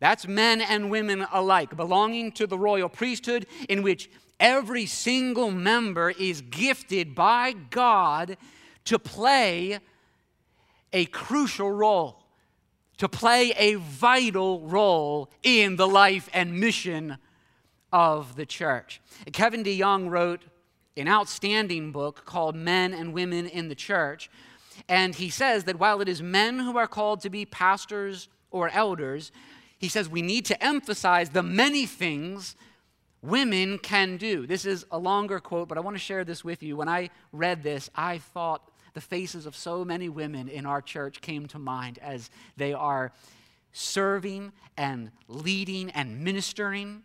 That's 0.05 0.29
men 0.29 0.61
and 0.61 0.91
women 0.91 1.27
alike, 1.33 1.79
belonging 1.79 2.33
to 2.33 2.47
the 2.47 2.59
royal 2.59 2.91
priesthood, 2.91 3.47
in 3.71 3.83
which 3.83 4.11
every 4.39 4.85
single 4.85 5.51
member 5.51 6.11
is 6.11 6.43
gifted 6.43 7.15
by 7.15 7.55
God 7.71 8.37
to 8.85 8.99
play 8.99 9.79
a 10.93 11.07
crucial 11.07 11.71
role, 11.71 12.23
to 12.99 13.09
play 13.09 13.55
a 13.57 13.77
vital 13.77 14.61
role 14.69 15.31
in 15.43 15.77
the 15.77 15.89
life 15.89 16.29
and 16.35 16.61
mission 16.61 17.17
of 17.91 18.37
the 18.37 18.45
church. 18.45 19.01
Kevin 19.33 19.65
DeYoung 19.65 20.11
wrote 20.11 20.43
an 20.99 21.09
outstanding 21.09 21.93
book 21.93 22.27
called 22.27 22.55
Men 22.55 22.93
and 22.93 23.15
Women 23.15 23.47
in 23.47 23.69
the 23.69 23.75
Church. 23.75 24.29
And 24.87 25.15
he 25.15 25.31
says 25.31 25.65
that 25.65 25.79
while 25.79 26.03
it 26.03 26.11
is 26.11 26.21
men 26.21 26.59
who 26.59 26.77
are 26.77 26.87
called 26.87 27.23
to 27.23 27.31
be 27.31 27.47
pastors 27.47 28.29
or 28.51 28.69
elders, 28.69 29.33
he 29.79 29.89
says 29.89 30.09
we 30.09 30.23
need 30.23 30.45
to 30.47 30.65
emphasize 30.65 31.31
the 31.31 31.43
many 31.43 31.87
things 31.87 32.57
women 33.23 33.79
can 33.79 34.17
do. 34.17 34.47
This 34.47 34.67
is 34.67 34.85
a 34.91 34.99
longer 34.99 35.41
quote, 35.41 35.69
but 35.69 35.79
I 35.79 35.81
want 35.81 35.97
to 35.97 36.03
share 36.03 36.25
this 36.25 36.45
with 36.45 36.63
you. 36.63 36.77
When 36.77 36.89
I 36.89 37.11
read 37.33 37.63
this, 37.63 37.91
I 37.95 38.19
thought 38.19 38.71
the 38.93 39.01
faces 39.01 39.47
of 39.47 39.57
so 39.57 39.85
many 39.85 40.09
women 40.09 40.49
in 40.49 40.67
our 40.67 40.83
church 40.83 41.21
came 41.21 41.47
to 41.49 41.59
mind 41.59 41.99
as 42.01 42.31
they 42.57 42.73
are 42.73 43.13
serving 43.73 44.53
and 44.77 45.11
leading 45.27 45.91
and 45.91 46.21
ministering 46.23 47.03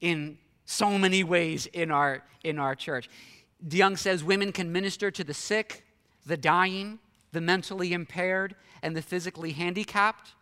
in 0.00 0.36
so 0.66 0.98
many 0.98 1.24
ways 1.24 1.66
in 1.66 1.90
our, 1.90 2.22
in 2.44 2.58
our 2.58 2.74
church. 2.74 3.08
DeYoung 3.66 3.98
says 3.98 4.22
women 4.22 4.52
can 4.52 4.72
minister 4.72 5.10
to 5.10 5.24
the 5.24 5.34
sick, 5.34 5.84
the 6.26 6.36
dying, 6.36 6.98
the 7.32 7.40
mentally 7.40 7.92
impaired, 7.92 8.54
and 8.82 8.96
the 8.96 9.02
physically 9.02 9.52
handicapped. 9.52 10.32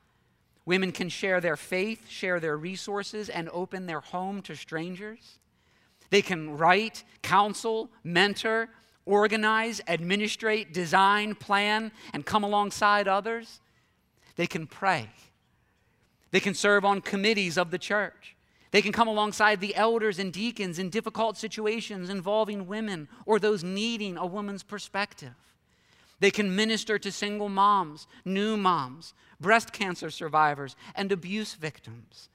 Women 0.68 0.92
can 0.92 1.08
share 1.08 1.40
their 1.40 1.56
faith, 1.56 2.10
share 2.10 2.40
their 2.40 2.58
resources, 2.58 3.30
and 3.30 3.48
open 3.54 3.86
their 3.86 4.00
home 4.00 4.42
to 4.42 4.54
strangers. 4.54 5.38
They 6.10 6.20
can 6.20 6.58
write, 6.58 7.04
counsel, 7.22 7.88
mentor, 8.04 8.68
organize, 9.06 9.80
administrate, 9.88 10.74
design, 10.74 11.36
plan, 11.36 11.90
and 12.12 12.26
come 12.26 12.44
alongside 12.44 13.08
others. 13.08 13.60
They 14.36 14.46
can 14.46 14.66
pray. 14.66 15.08
They 16.32 16.40
can 16.40 16.52
serve 16.52 16.84
on 16.84 17.00
committees 17.00 17.56
of 17.56 17.70
the 17.70 17.78
church. 17.78 18.36
They 18.70 18.82
can 18.82 18.92
come 18.92 19.08
alongside 19.08 19.62
the 19.62 19.74
elders 19.74 20.18
and 20.18 20.30
deacons 20.30 20.78
in 20.78 20.90
difficult 20.90 21.38
situations 21.38 22.10
involving 22.10 22.66
women 22.66 23.08
or 23.24 23.38
those 23.38 23.64
needing 23.64 24.18
a 24.18 24.26
woman's 24.26 24.64
perspective. 24.64 25.32
They 26.20 26.30
can 26.30 26.54
minister 26.54 26.98
to 26.98 27.12
single 27.12 27.48
moms, 27.48 28.06
new 28.24 28.56
moms, 28.56 29.14
breast 29.40 29.72
cancer 29.72 30.10
survivors, 30.10 30.74
and 30.94 31.12
abuse 31.12 31.54
victims. 31.54 32.28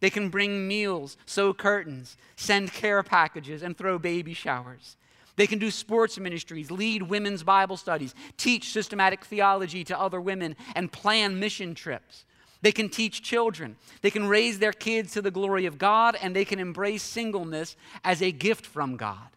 They 0.00 0.10
can 0.10 0.28
bring 0.28 0.68
meals, 0.68 1.16
sew 1.26 1.54
curtains, 1.54 2.16
send 2.36 2.72
care 2.72 3.02
packages, 3.02 3.62
and 3.62 3.76
throw 3.76 3.98
baby 3.98 4.34
showers. 4.34 4.96
They 5.36 5.46
can 5.46 5.60
do 5.60 5.70
sports 5.70 6.18
ministries, 6.18 6.70
lead 6.70 7.02
women's 7.02 7.44
Bible 7.44 7.76
studies, 7.76 8.14
teach 8.36 8.72
systematic 8.72 9.24
theology 9.24 9.84
to 9.84 9.98
other 9.98 10.20
women, 10.20 10.56
and 10.74 10.90
plan 10.90 11.38
mission 11.38 11.74
trips. 11.76 12.24
They 12.60 12.72
can 12.72 12.88
teach 12.88 13.22
children. 13.22 13.76
They 14.02 14.10
can 14.10 14.26
raise 14.26 14.58
their 14.58 14.72
kids 14.72 15.12
to 15.12 15.22
the 15.22 15.30
glory 15.30 15.66
of 15.66 15.78
God, 15.78 16.16
and 16.20 16.34
they 16.34 16.44
can 16.44 16.58
embrace 16.58 17.04
singleness 17.04 17.76
as 18.02 18.20
a 18.20 18.32
gift 18.32 18.66
from 18.66 18.96
God. 18.96 19.28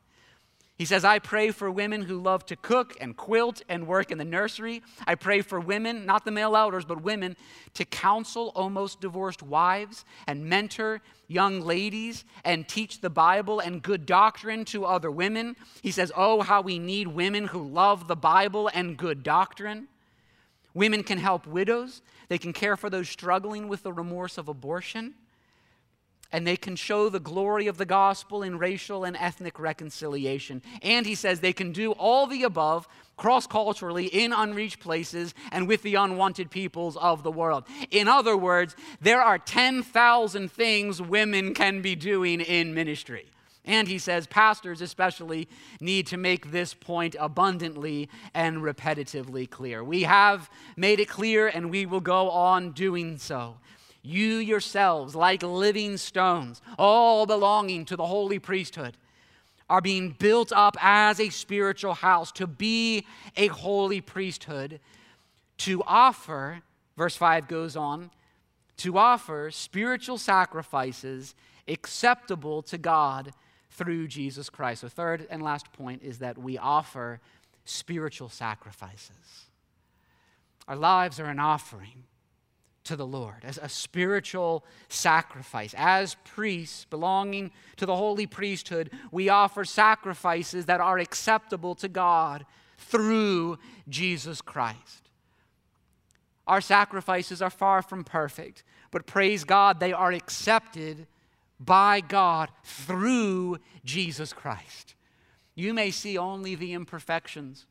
He 0.82 0.86
says, 0.86 1.06
I 1.06 1.20
pray 1.20 1.52
for 1.52 1.70
women 1.70 2.02
who 2.02 2.20
love 2.20 2.44
to 2.48 2.56
cook 2.56 2.98
and 3.00 3.16
quilt 3.16 3.62
and 3.70 3.86
work 3.86 4.10
in 4.10 4.18
the 4.18 4.26
nursery. 4.26 4.82
I 5.06 5.14
pray 5.14 5.42
for 5.42 5.60
women, 5.60 6.08
not 6.08 6.26
the 6.26 6.32
male 6.32 6.58
elders, 6.58 6.86
but 6.86 7.04
women, 7.04 7.38
to 7.76 7.86
counsel 7.86 8.52
almost 8.56 9.00
divorced 9.00 9.44
wives 9.44 10.06
and 10.26 10.46
mentor 10.46 11.02
young 11.28 11.62
ladies 11.62 12.26
and 12.44 12.68
teach 12.68 13.00
the 13.00 13.12
Bible 13.12 13.60
and 13.60 13.84
good 13.84 14.08
doctrine 14.08 14.66
to 14.66 14.86
other 14.86 15.12
women. 15.12 15.56
He 15.84 15.92
says, 15.92 16.12
Oh, 16.16 16.42
how 16.42 16.62
we 16.62 16.80
need 16.80 17.10
women 17.10 17.46
who 17.46 17.62
love 17.62 18.08
the 18.08 18.16
Bible 18.16 18.68
and 18.74 18.98
good 18.98 19.22
doctrine. 19.22 19.88
Women 20.74 21.04
can 21.04 21.20
help 21.20 21.46
widows, 21.46 22.02
they 22.28 22.40
can 22.40 22.54
care 22.54 22.76
for 22.76 22.90
those 22.90 23.08
struggling 23.08 23.68
with 23.68 23.84
the 23.84 23.94
remorse 23.94 24.40
of 24.40 24.48
abortion 24.48 25.14
and 26.32 26.46
they 26.46 26.58
can 26.58 26.76
show 26.76 27.10
the 27.10 27.20
glory 27.20 27.68
of 27.68 27.78
the 27.78 27.86
gospel 27.86 28.44
in 28.44 28.58
racial 28.58 29.04
and 29.04 29.18
ethnic 29.18 29.60
reconciliation. 29.60 30.62
And 30.82 31.06
he 31.06 31.16
says 31.16 31.40
they 31.40 31.54
can 31.54 31.72
do 31.72 31.92
all 31.94 32.28
the 32.28 32.44
above 32.44 32.88
cross 33.18 33.46
culturally 33.46 34.08
in 34.08 34.34
unreached 34.34 34.80
places 34.80 35.36
and 35.52 35.68
with 35.68 35.84
the 35.84 35.96
unwanted 35.96 36.50
peoples 36.50 36.98
of 36.98 37.22
the 37.22 37.32
world. 37.32 37.66
In 37.92 38.08
other 38.08 38.36
words, 38.36 38.76
there 39.00 39.22
are 39.22 39.38
10,000 39.38 40.52
things 40.52 41.02
women 41.02 41.54
can 41.54 41.82
be 41.82 41.96
doing 41.96 42.42
in 42.42 42.74
ministry. 42.74 43.28
And 43.64 43.88
he 43.88 44.00
says 44.00 44.26
pastors, 44.26 44.82
especially, 44.82 45.48
need 45.80 46.08
to 46.08 46.18
make 46.18 46.52
this 46.52 46.74
point 46.74 47.16
abundantly 47.20 48.10
and 48.34 48.58
repetitively 48.58 49.48
clear. 49.48 49.84
We 49.84 50.02
have 50.04 50.50
made 50.76 51.00
it 51.00 51.08
clear, 51.08 51.48
and 51.48 51.70
we 51.70 51.86
will 51.86 52.02
go 52.02 52.32
on 52.32 52.72
doing 52.72 53.20
so. 53.20 53.58
You 54.04 54.38
yourselves, 54.38 55.16
like 55.16 55.44
living 55.44 55.98
stones, 55.98 56.62
all 56.78 57.26
belonging 57.26 57.86
to 57.86 57.96
the 57.96 58.06
holy 58.06 58.40
priesthood, 58.40 58.98
are 59.70 59.82
being 59.82 60.16
built 60.18 60.52
up 60.52 60.76
as 60.82 61.20
a 61.20 61.30
spiritual 61.30 61.94
house 61.94 62.32
to 62.34 62.48
be 62.48 63.06
a 63.38 63.48
holy 63.48 64.02
priesthood, 64.02 64.80
to 65.60 65.82
offer, 65.84 66.62
verse 66.98 67.16
5 67.16 67.48
goes 67.48 67.76
on, 67.76 68.12
to 68.78 68.98
offer 68.98 69.50
spiritual 69.52 70.18
sacrifices 70.18 71.36
acceptable 71.68 72.62
to 72.64 72.78
God 72.78 73.32
through 73.70 74.08
Jesus 74.08 74.50
Christ. 74.50 74.82
The 74.82 74.90
third 74.90 75.28
and 75.30 75.42
last 75.42 75.72
point 75.72 76.02
is 76.04 76.18
that 76.18 76.38
we 76.38 76.58
offer 76.58 77.22
spiritual 77.64 78.30
sacrifices. 78.30 79.46
Our 80.68 80.76
lives 80.76 81.20
are 81.20 81.26
an 81.26 81.40
offering 81.40 82.04
to 82.92 82.98
the 82.98 83.08
Lord, 83.08 83.38
as 83.44 83.58
a 83.58 83.70
spiritual 83.70 84.66
sacrifice. 84.90 85.74
As 85.78 86.18
priests 86.26 86.84
belonging 86.90 87.52
to 87.78 87.86
the 87.86 87.96
holy 87.96 88.28
priesthood, 88.28 88.92
we 89.14 89.30
offer 89.30 89.64
sacrifices 89.64 90.66
that 90.66 90.82
are 90.82 91.00
acceptable 91.00 91.74
to 91.76 91.88
God 91.88 92.46
through 92.78 93.58
Jesus 93.88 94.42
Christ. 94.42 95.10
Our 96.46 96.60
sacrifices 96.60 97.42
are 97.42 97.50
far 97.50 97.82
from 97.82 98.04
perfect, 98.04 98.66
but 98.92 99.08
praise 99.08 99.46
God, 99.46 99.80
they 99.80 99.94
are 99.94 100.12
accepted 100.12 101.08
by 101.62 102.02
God 102.02 102.50
through 102.66 103.60
Jesus 103.86 104.34
Christ. 104.34 104.96
You 105.56 105.74
may 105.74 105.92
see 105.92 106.18
only 106.18 106.56
the 106.56 106.74
imperfections 106.74 107.68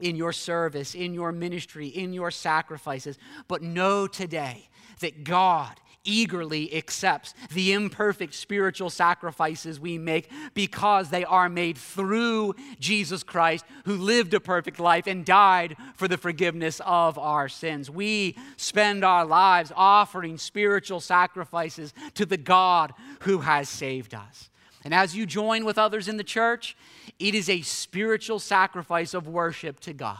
in 0.00 0.16
your 0.16 0.32
service, 0.32 0.94
in 0.94 1.14
your 1.14 1.32
ministry, 1.32 1.88
in 1.88 2.12
your 2.12 2.30
sacrifices. 2.30 3.18
But 3.46 3.62
know 3.62 4.06
today 4.06 4.68
that 5.00 5.24
God 5.24 5.80
eagerly 6.04 6.74
accepts 6.74 7.34
the 7.52 7.72
imperfect 7.72 8.34
spiritual 8.34 8.90
sacrifices 8.90 9.78
we 9.78 9.98
make 9.98 10.30
because 10.54 11.10
they 11.10 11.24
are 11.24 11.48
made 11.48 11.76
through 11.76 12.54
Jesus 12.80 13.22
Christ, 13.22 13.64
who 13.84 13.96
lived 13.96 14.32
a 14.34 14.40
perfect 14.40 14.80
life 14.80 15.06
and 15.06 15.24
died 15.24 15.76
for 15.94 16.08
the 16.08 16.16
forgiveness 16.16 16.80
of 16.84 17.18
our 17.18 17.48
sins. 17.48 17.90
We 17.90 18.36
spend 18.56 19.04
our 19.04 19.24
lives 19.24 19.72
offering 19.76 20.38
spiritual 20.38 21.00
sacrifices 21.00 21.92
to 22.14 22.24
the 22.24 22.36
God 22.36 22.92
who 23.20 23.38
has 23.40 23.68
saved 23.68 24.14
us. 24.14 24.50
And 24.88 24.94
as 24.94 25.14
you 25.14 25.26
join 25.26 25.66
with 25.66 25.76
others 25.76 26.08
in 26.08 26.16
the 26.16 26.24
church, 26.24 26.74
it 27.18 27.34
is 27.34 27.50
a 27.50 27.60
spiritual 27.60 28.38
sacrifice 28.38 29.12
of 29.12 29.28
worship 29.28 29.80
to 29.80 29.92
God. 29.92 30.16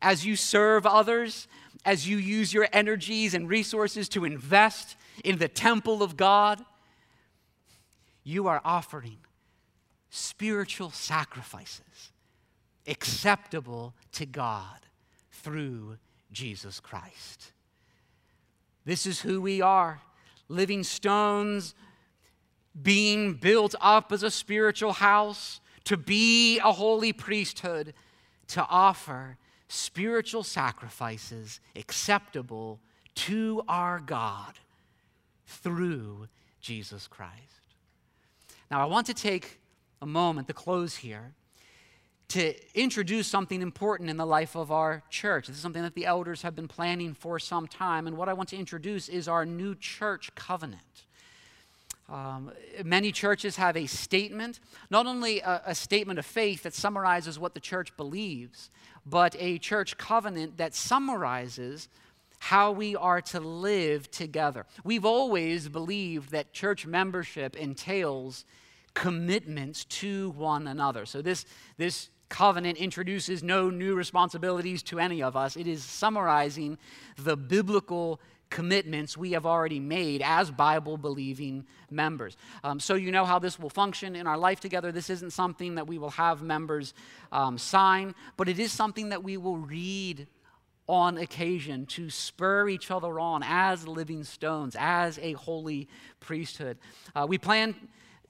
As 0.00 0.24
you 0.24 0.34
serve 0.34 0.86
others, 0.86 1.46
as 1.84 2.08
you 2.08 2.16
use 2.16 2.54
your 2.54 2.68
energies 2.72 3.34
and 3.34 3.50
resources 3.50 4.08
to 4.08 4.24
invest 4.24 4.96
in 5.24 5.36
the 5.36 5.48
temple 5.48 6.02
of 6.02 6.16
God, 6.16 6.64
you 8.24 8.48
are 8.48 8.62
offering 8.64 9.18
spiritual 10.08 10.90
sacrifices 10.90 12.12
acceptable 12.86 13.92
to 14.12 14.24
God 14.24 14.86
through 15.30 15.98
Jesus 16.32 16.80
Christ. 16.80 17.52
This 18.86 19.04
is 19.04 19.20
who 19.20 19.42
we 19.42 19.60
are 19.60 20.00
living 20.48 20.82
stones 20.82 21.74
being 22.82 23.34
built 23.34 23.74
up 23.80 24.12
as 24.12 24.22
a 24.22 24.30
spiritual 24.30 24.92
house, 24.92 25.60
to 25.84 25.96
be 25.96 26.58
a 26.60 26.72
holy 26.72 27.12
priesthood, 27.12 27.94
to 28.48 28.66
offer 28.68 29.36
spiritual 29.68 30.42
sacrifices 30.42 31.60
acceptable 31.74 32.80
to 33.14 33.62
our 33.68 34.00
God 34.00 34.58
through 35.46 36.28
Jesus 36.60 37.06
Christ. 37.06 37.34
Now, 38.70 38.82
I 38.82 38.86
want 38.86 39.06
to 39.06 39.14
take 39.14 39.60
a 40.02 40.06
moment 40.06 40.48
to 40.48 40.52
close 40.54 40.96
here 40.96 41.32
to 42.28 42.54
introduce 42.78 43.28
something 43.28 43.62
important 43.62 44.10
in 44.10 44.16
the 44.16 44.26
life 44.26 44.56
of 44.56 44.72
our 44.72 45.02
church. 45.10 45.46
This 45.46 45.56
is 45.56 45.62
something 45.62 45.82
that 45.82 45.94
the 45.94 46.06
elders 46.06 46.42
have 46.42 46.56
been 46.56 46.66
planning 46.66 47.14
for 47.14 47.38
some 47.38 47.68
time, 47.68 48.06
and 48.08 48.16
what 48.16 48.28
I 48.28 48.32
want 48.32 48.48
to 48.48 48.56
introduce 48.56 49.08
is 49.08 49.28
our 49.28 49.46
new 49.46 49.76
church 49.76 50.34
covenant. 50.34 51.05
Um, 52.08 52.52
many 52.84 53.10
churches 53.10 53.56
have 53.56 53.76
a 53.76 53.86
statement, 53.86 54.60
not 54.90 55.06
only 55.06 55.40
a, 55.40 55.62
a, 55.66 55.74
statement 55.74 56.20
of 56.20 56.26
faith 56.26 56.62
that 56.62 56.72
summarizes 56.72 57.36
what 57.36 57.54
the 57.54 57.60
church 57.60 57.96
believes, 57.96 58.70
but 59.04 59.34
a 59.40 59.58
church 59.58 59.98
covenant 59.98 60.58
that 60.58 60.72
summarizes 60.72 61.88
how 62.38 62.70
we 62.70 62.94
are 62.94 63.20
to 63.20 63.40
live 63.40 64.08
together. 64.10 64.66
We've 64.84 65.04
always 65.04 65.68
believed 65.68 66.30
that 66.30 66.52
church 66.52 66.86
membership 66.86 67.56
entails 67.56 68.44
commitments 68.94 69.84
to 69.84 70.30
one 70.30 70.68
another. 70.68 71.06
So 71.06 71.22
this, 71.22 71.44
this 71.76 72.08
covenant 72.28 72.78
introduces 72.78 73.42
no 73.42 73.68
new 73.68 73.94
responsibilities 73.94 74.82
to 74.84 74.98
any 74.98 75.22
of 75.22 75.36
us. 75.36 75.56
It 75.56 75.66
is 75.66 75.82
summarizing 75.82 76.78
the 77.18 77.36
biblical 77.36 78.20
commitments 78.50 79.16
we 79.16 79.32
have 79.32 79.46
already 79.46 79.80
made 79.80 80.22
as 80.22 80.50
Bible 80.50 80.96
believing 80.96 81.66
members. 81.90 82.36
Um, 82.62 82.80
so, 82.80 82.94
you 82.94 83.12
know 83.12 83.24
how 83.24 83.38
this 83.38 83.58
will 83.58 83.70
function 83.70 84.16
in 84.16 84.26
our 84.26 84.38
life 84.38 84.60
together. 84.60 84.92
This 84.92 85.10
isn't 85.10 85.32
something 85.32 85.74
that 85.76 85.86
we 85.86 85.98
will 85.98 86.10
have 86.10 86.42
members 86.42 86.94
um, 87.32 87.58
sign, 87.58 88.14
but 88.36 88.48
it 88.48 88.58
is 88.58 88.72
something 88.72 89.10
that 89.10 89.22
we 89.22 89.36
will 89.36 89.58
read 89.58 90.26
on 90.88 91.18
occasion 91.18 91.84
to 91.86 92.08
spur 92.08 92.68
each 92.68 92.90
other 92.90 93.18
on 93.18 93.42
as 93.44 93.88
living 93.88 94.22
stones, 94.22 94.76
as 94.78 95.18
a 95.18 95.32
holy 95.32 95.88
priesthood. 96.20 96.78
Uh, 97.14 97.26
we 97.28 97.38
plan 97.38 97.74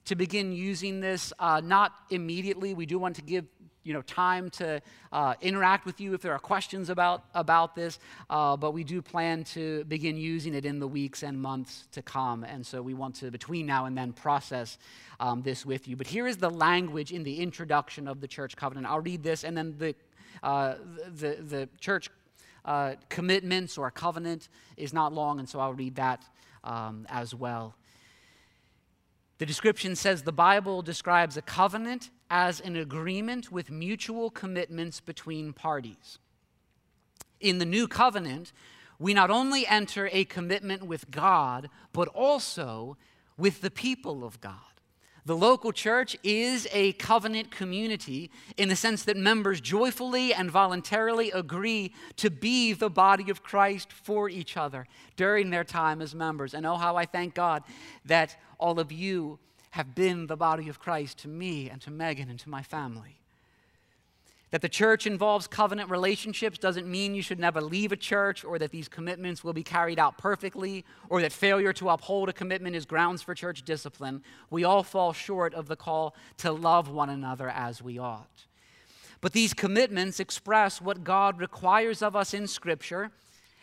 to 0.07 0.15
begin 0.15 0.53
using 0.53 1.01
this 1.01 1.33
uh, 1.39 1.61
not 1.63 1.93
immediately. 2.11 2.73
We 2.75 2.87
do 2.87 2.99
want 2.99 3.17
to 3.17 3.23
give 3.23 3.45
you 3.87 3.93
know, 3.93 4.03
time 4.03 4.51
to 4.51 4.83
uh, 5.13 5.35
interact 5.41 5.87
with 5.87 6.01
you 6.01 6.13
if 6.13 6.21
there 6.21 6.33
are 6.33 6.41
questions 6.41 6.91
about, 6.91 7.25
about 7.35 7.77
this, 7.77 8.01
uh, 8.29 8.57
but 8.57 8.73
we 8.73 8.83
do 8.83 9.01
plan 9.01 9.45
to 9.45 9.85
begin 9.85 10.17
using 10.17 10.55
it 10.55 10.65
in 10.65 10.81
the 10.81 10.89
weeks 10.89 11.23
and 11.23 11.41
months 11.41 11.87
to 11.93 12.03
come. 12.03 12.43
And 12.43 12.67
so 12.67 12.83
we 12.83 12.95
want 12.95 13.15
to, 13.17 13.31
between 13.31 13.65
now 13.65 13.85
and 13.85 13.97
then, 13.97 14.13
process 14.13 14.79
um, 15.21 15.43
this 15.43 15.65
with 15.65 15.87
you. 15.87 15.95
But 15.95 16.09
here 16.09 16.27
is 16.27 16.37
the 16.37 16.51
language 16.51 17.13
in 17.13 17.23
the 17.23 17.39
introduction 17.39 18.09
of 18.09 18.21
the 18.21 18.27
church 18.27 18.57
covenant. 18.57 18.87
I'll 18.87 19.01
read 19.01 19.23
this, 19.23 19.45
and 19.45 19.57
then 19.57 19.77
the, 19.79 19.95
uh, 20.43 20.75
the, 21.15 21.37
the 21.41 21.69
church 21.81 22.11
uh, 22.65 22.95
commitments 23.09 23.79
or 23.79 23.91
covenant 23.93 24.49
is 24.77 24.93
not 24.93 25.13
long, 25.13 25.39
and 25.39 25.49
so 25.49 25.61
I'll 25.61 25.75
read 25.75 25.95
that 25.95 26.25
um, 26.65 27.07
as 27.09 27.33
well. 27.35 27.77
The 29.39 29.47
description 29.47 29.97
says 29.97 30.23
the 30.23 30.33
Bible 30.33 30.83
describes 30.83 31.37
a 31.37 31.43
covenant 31.43 32.11
as 32.31 32.61
an 32.61 32.77
agreement 32.77 33.53
with 33.53 33.71
mutual 33.71 34.31
commitments 34.31 35.01
between 35.01 35.53
parties. 35.53 36.19
In 37.41 37.59
the 37.59 37.67
new 37.67 37.87
covenant, 37.87 38.53
we 38.99 39.13
not 39.13 39.31
only 39.31 39.67
enter 39.67 40.09
a 40.11 40.25
commitment 40.25 40.85
with 40.87 41.11
God, 41.11 41.69
but 41.93 42.09
also 42.09 42.97
with 43.37 43.61
the 43.61 43.71
people 43.71 44.25
of 44.25 44.41
God. 44.41 44.76
The 45.27 45.37
local 45.37 45.73
church 45.73 46.17
is 46.23 46.69
a 46.71 46.93
covenant 46.93 47.51
community 47.51 48.31
in 48.57 48.69
the 48.69 48.77
sense 48.77 49.03
that 49.03 49.17
members 49.17 49.61
joyfully 49.61 50.33
and 50.33 50.49
voluntarily 50.49 51.33
agree 51.33 51.93
to 52.19 52.31
be 52.31 52.73
the 52.73 52.89
body 52.89 53.29
of 53.29 53.43
Christ 53.43 53.93
for 53.93 54.29
each 54.29 54.57
other 54.57 54.87
during 55.17 55.51
their 55.51 55.65
time 55.65 56.01
as 56.01 56.15
members. 56.15 56.55
And 56.55 56.65
oh, 56.65 56.77
how 56.77 56.95
I 56.95 57.07
thank 57.07 57.35
God 57.35 57.65
that 58.05 58.37
all 58.59 58.79
of 58.79 58.93
you 58.93 59.41
have 59.71 59.97
been 59.97 60.29
the 60.29 60.37
body 60.37 60.69
of 60.69 60.79
Christ 60.79 61.19
to 61.19 61.29
me 61.29 61.71
and 61.71 61.83
to 61.83 61.91
Megan 61.91 62.31
and 62.31 62.39
to 62.39 62.49
my 62.49 62.63
family. 62.63 63.19
That 64.53 64.63
the 64.63 64.69
church 64.69 65.07
involves 65.07 65.49
covenant 65.49 65.91
relationships 65.91 66.59
doesn't 66.59 66.87
mean 66.87 67.15
you 67.15 67.23
should 67.23 67.41
never 67.41 67.61
leave 67.61 67.91
a 67.91 67.97
church 67.97 68.45
or 68.45 68.59
that 68.61 68.71
these 68.71 68.89
commitments 68.89 69.43
will 69.43 69.53
be 69.53 69.65
carried 69.65 69.99
out 69.99 70.19
perfectly 70.19 70.85
or 71.09 71.21
that 71.21 71.33
failure 71.33 71.73
to 71.75 71.89
uphold 71.91 72.29
a 72.29 72.33
commitment 72.33 72.77
is 72.77 72.87
grounds 72.87 73.23
for 73.23 73.35
church 73.35 73.65
discipline. 73.65 74.23
We 74.49 74.63
all 74.63 74.85
fall 74.85 75.13
short 75.13 75.53
of 75.53 75.67
the 75.67 75.75
call 75.75 76.15
to 76.39 76.53
love 76.53 76.89
one 76.89 77.11
another 77.11 77.49
as 77.49 77.83
we 77.83 77.99
ought. 77.99 78.45
But 79.21 79.33
these 79.33 79.53
commitments 79.53 80.21
express 80.21 80.81
what 80.81 81.03
God 81.03 81.41
requires 81.41 82.01
of 82.01 82.15
us 82.15 82.33
in 82.33 82.47
Scripture, 82.47 83.11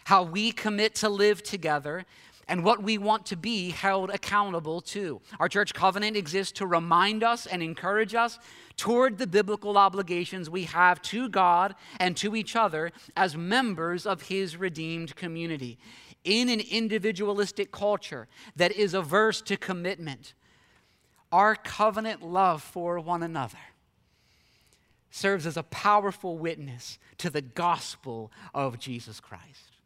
how 0.05 0.23
we 0.23 0.51
commit 0.51 0.95
to 0.95 1.07
live 1.07 1.43
together, 1.43 2.05
and 2.47 2.63
what 2.63 2.83
we 2.83 2.97
want 2.97 3.25
to 3.27 3.35
be 3.35 3.71
held 3.71 4.09
accountable 4.09 4.81
to. 4.81 5.21
Our 5.39 5.49
church 5.49 5.73
covenant 5.73 6.17
exists 6.17 6.53
to 6.59 6.65
remind 6.65 7.23
us 7.23 7.45
and 7.45 7.63
encourage 7.63 8.15
us 8.15 8.39
toward 8.77 9.17
the 9.17 9.27
biblical 9.27 9.77
obligations 9.77 10.49
we 10.49 10.63
have 10.63 11.01
to 11.03 11.29
God 11.29 11.75
and 11.99 12.17
to 12.17 12.35
each 12.35 12.55
other 12.55 12.91
as 13.15 13.37
members 13.37 14.05
of 14.05 14.23
His 14.23 14.57
redeemed 14.57 15.15
community. 15.15 15.77
In 16.23 16.49
an 16.49 16.61
individualistic 16.61 17.71
culture 17.71 18.27
that 18.55 18.71
is 18.71 18.93
averse 18.93 19.41
to 19.41 19.57
commitment, 19.57 20.33
our 21.31 21.55
covenant 21.55 22.21
love 22.21 22.61
for 22.61 22.99
one 22.99 23.23
another 23.23 23.57
serves 25.11 25.45
as 25.45 25.57
a 25.57 25.63
powerful 25.63 26.37
witness 26.37 26.97
to 27.17 27.29
the 27.29 27.41
gospel 27.41 28.31
of 28.53 28.79
Jesus 28.79 29.19
Christ. 29.19 29.77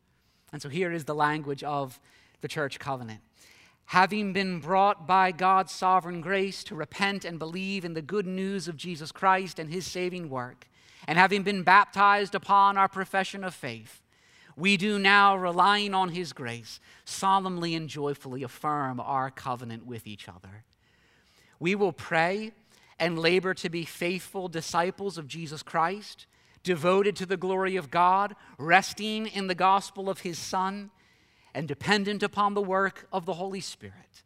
And 0.53 0.61
so 0.61 0.69
here 0.69 0.91
is 0.91 1.03
the 1.03 1.15
language 1.15 1.63
of 1.63 1.99
the 2.41 2.47
church 2.47 2.79
covenant. 2.79 3.21
Having 3.85 4.33
been 4.33 4.59
brought 4.59 5.07
by 5.07 5.31
God's 5.31 5.71
sovereign 5.71 6.19
grace 6.21 6.63
to 6.65 6.75
repent 6.75 7.23
and 7.23 7.39
believe 7.39 7.85
in 7.85 7.93
the 7.93 8.01
good 8.01 8.27
news 8.27 8.67
of 8.67 8.75
Jesus 8.75 9.11
Christ 9.11 9.59
and 9.59 9.71
his 9.71 9.87
saving 9.87 10.29
work, 10.29 10.67
and 11.07 11.17
having 11.17 11.43
been 11.43 11.63
baptized 11.63 12.35
upon 12.35 12.77
our 12.77 12.89
profession 12.89 13.43
of 13.43 13.53
faith, 13.53 14.01
we 14.57 14.75
do 14.75 14.97
now, 14.97 15.37
relying 15.37 15.93
on 15.93 16.09
his 16.09 16.33
grace, 16.33 16.79
solemnly 17.05 17.75
and 17.75 17.87
joyfully 17.87 18.41
affirm 18.41 18.99
our 18.99 19.29
covenant 19.29 19.85
with 19.85 20.07
each 20.07 20.27
other. 20.27 20.63
We 21.59 21.75
will 21.75 21.93
pray 21.93 22.53
and 22.99 23.19
labor 23.19 23.53
to 23.53 23.69
be 23.69 23.85
faithful 23.85 24.47
disciples 24.47 25.19
of 25.19 25.27
Jesus 25.27 25.61
Christ, 25.61 26.25
devoted 26.63 27.15
to 27.17 27.27
the 27.27 27.37
glory 27.37 27.75
of 27.75 27.91
God, 27.91 28.35
resting 28.57 29.27
in 29.27 29.45
the 29.45 29.55
gospel 29.55 30.09
of 30.09 30.21
his 30.21 30.39
Son 30.39 30.89
and 31.57 31.67
dependent 31.67 32.21
upon 32.21 32.53
the 32.53 32.61
work 32.61 33.07
of 33.11 33.25
the 33.25 33.33
Holy 33.33 33.61
Spirit. 33.61 34.21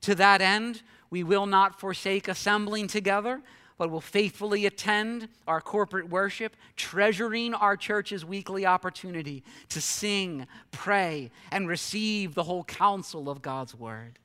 To 0.00 0.14
that 0.14 0.40
end, 0.40 0.82
we 1.10 1.22
will 1.22 1.44
not 1.44 1.78
forsake 1.78 2.26
assembling 2.26 2.86
together, 2.86 3.42
but 3.76 3.90
will 3.90 4.00
faithfully 4.00 4.64
attend 4.64 5.28
our 5.46 5.60
corporate 5.60 6.08
worship, 6.08 6.56
treasuring 6.74 7.52
our 7.52 7.76
church's 7.76 8.24
weekly 8.24 8.64
opportunity 8.64 9.44
to 9.68 9.80
sing, 9.82 10.46
pray, 10.70 11.30
and 11.52 11.68
receive 11.68 12.34
the 12.34 12.44
whole 12.44 12.64
counsel 12.64 13.28
of 13.28 13.42
God's 13.42 13.74
Word. 13.74 14.18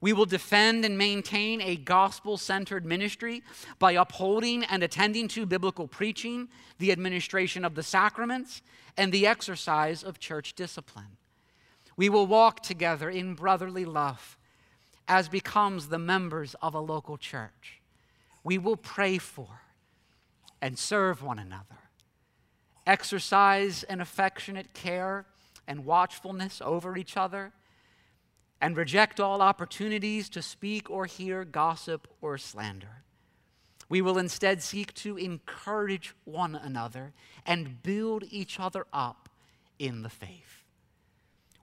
We 0.00 0.12
will 0.12 0.26
defend 0.26 0.84
and 0.84 0.98
maintain 0.98 1.60
a 1.60 1.76
gospel 1.76 2.36
centered 2.36 2.84
ministry 2.84 3.44
by 3.78 3.92
upholding 3.92 4.64
and 4.64 4.82
attending 4.82 5.28
to 5.28 5.46
biblical 5.46 5.86
preaching, 5.86 6.48
the 6.80 6.90
administration 6.90 7.64
of 7.64 7.76
the 7.76 7.84
sacraments, 7.84 8.60
and 8.96 9.12
the 9.12 9.28
exercise 9.28 10.02
of 10.02 10.18
church 10.18 10.54
discipline. 10.54 11.16
We 11.96 12.08
will 12.08 12.26
walk 12.26 12.62
together 12.62 13.08
in 13.08 13.34
brotherly 13.34 13.84
love 13.84 14.36
as 15.06 15.28
becomes 15.28 15.88
the 15.88 15.98
members 15.98 16.54
of 16.62 16.74
a 16.74 16.80
local 16.80 17.16
church. 17.16 17.80
We 18.42 18.58
will 18.58 18.76
pray 18.76 19.18
for 19.18 19.60
and 20.60 20.78
serve 20.78 21.22
one 21.22 21.38
another, 21.38 21.78
exercise 22.86 23.82
an 23.84 24.00
affectionate 24.00 24.72
care 24.72 25.26
and 25.66 25.84
watchfulness 25.84 26.60
over 26.64 26.96
each 26.96 27.16
other, 27.16 27.52
and 28.60 28.76
reject 28.76 29.20
all 29.20 29.42
opportunities 29.42 30.28
to 30.30 30.42
speak 30.42 30.90
or 30.90 31.06
hear 31.06 31.44
gossip 31.44 32.08
or 32.22 32.38
slander. 32.38 33.04
We 33.88 34.00
will 34.00 34.18
instead 34.18 34.62
seek 34.62 34.94
to 34.94 35.18
encourage 35.18 36.14
one 36.24 36.54
another 36.54 37.12
and 37.44 37.82
build 37.82 38.24
each 38.30 38.58
other 38.58 38.86
up 38.92 39.28
in 39.78 40.02
the 40.02 40.08
faith. 40.08 40.63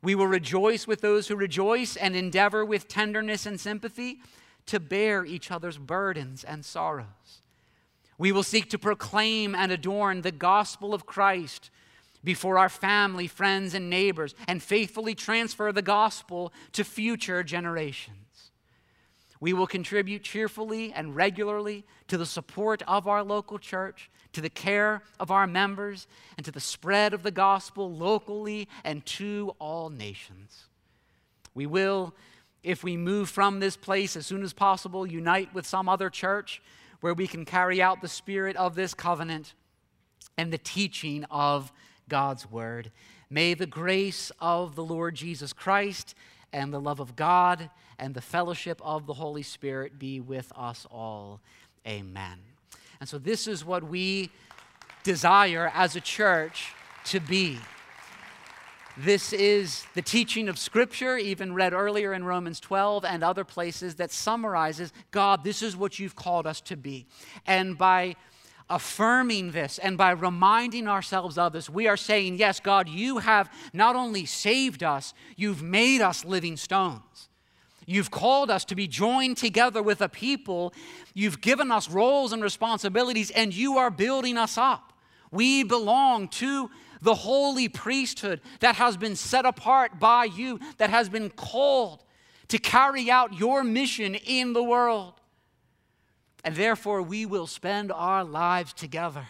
We 0.01 0.15
will 0.15 0.27
rejoice 0.27 0.87
with 0.87 1.01
those 1.01 1.27
who 1.27 1.35
rejoice 1.35 1.95
and 1.95 2.15
endeavor 2.15 2.65
with 2.65 2.87
tenderness 2.87 3.45
and 3.45 3.59
sympathy 3.59 4.19
to 4.67 4.79
bear 4.79 5.25
each 5.25 5.51
other's 5.51 5.77
burdens 5.77 6.43
and 6.43 6.65
sorrows. 6.65 7.41
We 8.17 8.31
will 8.31 8.43
seek 8.43 8.69
to 8.71 8.79
proclaim 8.79 9.55
and 9.55 9.71
adorn 9.71 10.21
the 10.21 10.31
gospel 10.31 10.93
of 10.93 11.05
Christ 11.05 11.69
before 12.23 12.57
our 12.57 12.69
family, 12.69 13.27
friends, 13.27 13.73
and 13.73 13.89
neighbors, 13.89 14.35
and 14.47 14.61
faithfully 14.61 15.15
transfer 15.15 15.71
the 15.71 15.81
gospel 15.81 16.53
to 16.73 16.83
future 16.83 17.43
generations. 17.43 18.20
We 19.41 19.51
will 19.51 19.67
contribute 19.67 20.23
cheerfully 20.23 20.93
and 20.93 21.15
regularly 21.15 21.83
to 22.07 22.17
the 22.17 22.25
support 22.25 22.81
of 22.87 23.07
our 23.07 23.23
local 23.23 23.59
church 23.59 24.09
to 24.33 24.41
the 24.41 24.49
care 24.49 25.03
of 25.19 25.31
our 25.31 25.47
members, 25.47 26.07
and 26.37 26.45
to 26.45 26.51
the 26.51 26.59
spread 26.59 27.13
of 27.13 27.23
the 27.23 27.31
gospel 27.31 27.91
locally 27.91 28.67
and 28.83 29.05
to 29.05 29.55
all 29.59 29.89
nations. 29.89 30.67
We 31.53 31.65
will, 31.65 32.13
if 32.63 32.83
we 32.83 32.95
move 32.95 33.29
from 33.29 33.59
this 33.59 33.75
place 33.75 34.15
as 34.15 34.25
soon 34.25 34.43
as 34.43 34.53
possible, 34.53 35.05
unite 35.05 35.53
with 35.53 35.65
some 35.65 35.89
other 35.89 36.09
church 36.09 36.61
where 37.01 37.13
we 37.13 37.27
can 37.27 37.45
carry 37.45 37.81
out 37.81 38.01
the 38.01 38.07
spirit 38.07 38.55
of 38.55 38.75
this 38.75 38.93
covenant 38.93 39.53
and 40.37 40.53
the 40.53 40.57
teaching 40.57 41.25
of 41.29 41.71
God's 42.07 42.49
word. 42.49 42.91
May 43.29 43.53
the 43.53 43.65
grace 43.65 44.31
of 44.39 44.75
the 44.75 44.83
Lord 44.83 45.15
Jesus 45.15 45.51
Christ 45.51 46.15
and 46.53 46.73
the 46.73 46.79
love 46.79 46.99
of 46.99 47.15
God 47.15 47.69
and 47.97 48.13
the 48.13 48.21
fellowship 48.21 48.81
of 48.83 49.05
the 49.05 49.13
Holy 49.13 49.43
Spirit 49.43 49.99
be 49.99 50.19
with 50.19 50.51
us 50.55 50.85
all. 50.91 51.39
Amen. 51.87 52.39
And 52.99 53.07
so, 53.07 53.17
this 53.17 53.47
is 53.47 53.65
what 53.65 53.83
we 53.83 54.29
desire 55.03 55.71
as 55.73 55.95
a 55.95 56.01
church 56.01 56.73
to 57.05 57.19
be. 57.19 57.57
This 58.97 59.31
is 59.31 59.85
the 59.95 60.01
teaching 60.01 60.49
of 60.49 60.59
Scripture, 60.59 61.17
even 61.17 61.53
read 61.53 61.73
earlier 61.73 62.13
in 62.13 62.25
Romans 62.25 62.59
12 62.59 63.05
and 63.05 63.23
other 63.23 63.45
places, 63.45 63.95
that 63.95 64.11
summarizes 64.11 64.91
God, 65.11 65.43
this 65.43 65.61
is 65.61 65.77
what 65.77 65.97
you've 65.97 66.15
called 66.15 66.45
us 66.45 66.59
to 66.61 66.75
be. 66.75 67.05
And 67.47 67.77
by 67.77 68.15
affirming 68.71 69.51
this 69.51 69.77
and 69.77 69.97
by 69.97 70.11
reminding 70.11 70.87
ourselves 70.87 71.37
of 71.37 71.53
this, 71.53 71.69
we 71.69 71.87
are 71.87 71.97
saying, 71.97 72.37
Yes, 72.37 72.59
God, 72.59 72.89
you 72.89 73.19
have 73.19 73.51
not 73.73 73.95
only 73.95 74.25
saved 74.25 74.81
us, 74.81 75.13
you've 75.35 75.61
made 75.61 76.01
us 76.01 76.25
living 76.25 76.57
stones. 76.57 77.29
You've 77.85 78.11
called 78.11 78.49
us 78.49 78.63
to 78.65 78.75
be 78.75 78.87
joined 78.87 79.37
together 79.37 79.83
with 79.83 80.01
a 80.01 80.09
people. 80.09 80.73
You've 81.13 81.41
given 81.41 81.71
us 81.71 81.89
roles 81.89 82.31
and 82.31 82.41
responsibilities, 82.41 83.31
and 83.31 83.53
you 83.53 83.77
are 83.77 83.89
building 83.89 84.37
us 84.37 84.57
up. 84.57 84.93
We 85.31 85.63
belong 85.63 86.27
to 86.29 86.69
the 87.01 87.15
holy 87.15 87.67
priesthood 87.67 88.41
that 88.59 88.75
has 88.75 88.97
been 88.97 89.15
set 89.15 89.45
apart 89.45 89.99
by 89.99 90.25
you, 90.25 90.59
that 90.77 90.89
has 90.89 91.09
been 91.09 91.29
called 91.29 92.03
to 92.49 92.57
carry 92.57 93.09
out 93.09 93.33
your 93.39 93.63
mission 93.63 94.15
in 94.15 94.53
the 94.53 94.63
world. 94.63 95.20
And 96.43 96.55
therefore, 96.55 97.01
we 97.01 97.25
will 97.25 97.47
spend 97.47 97.91
our 97.91 98.23
lives 98.23 98.73
together, 98.73 99.27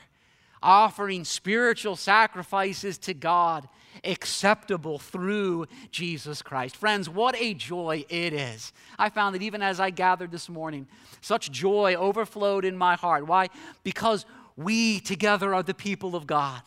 offering 0.64 1.26
spiritual 1.26 1.96
sacrifices 1.96 2.98
to 3.00 3.14
God, 3.14 3.68
acceptable 4.04 4.98
through 4.98 5.66
Jesus 5.92 6.42
Christ. 6.42 6.78
Friends, 6.78 7.10
what 7.10 7.36
a 7.40 7.54
joy 7.54 8.06
it 8.08 8.34
is. 8.34 8.72
I 8.98 9.10
found 9.10 9.36
that 9.36 9.42
even 9.42 9.62
as 9.62 9.80
I 9.80 9.90
gathered 9.90 10.32
this 10.32 10.48
morning, 10.48 10.88
such 11.20 11.52
joy 11.52 11.96
overflowed 11.96 12.64
in 12.64 12.78
my 12.78 12.96
heart. 12.96 13.28
Why? 13.28 13.50
Because 13.84 14.26
we 14.56 15.00
together 15.00 15.54
are 15.54 15.64
the 15.64 15.74
people 15.74 16.16
of 16.16 16.26
God. 16.26 16.62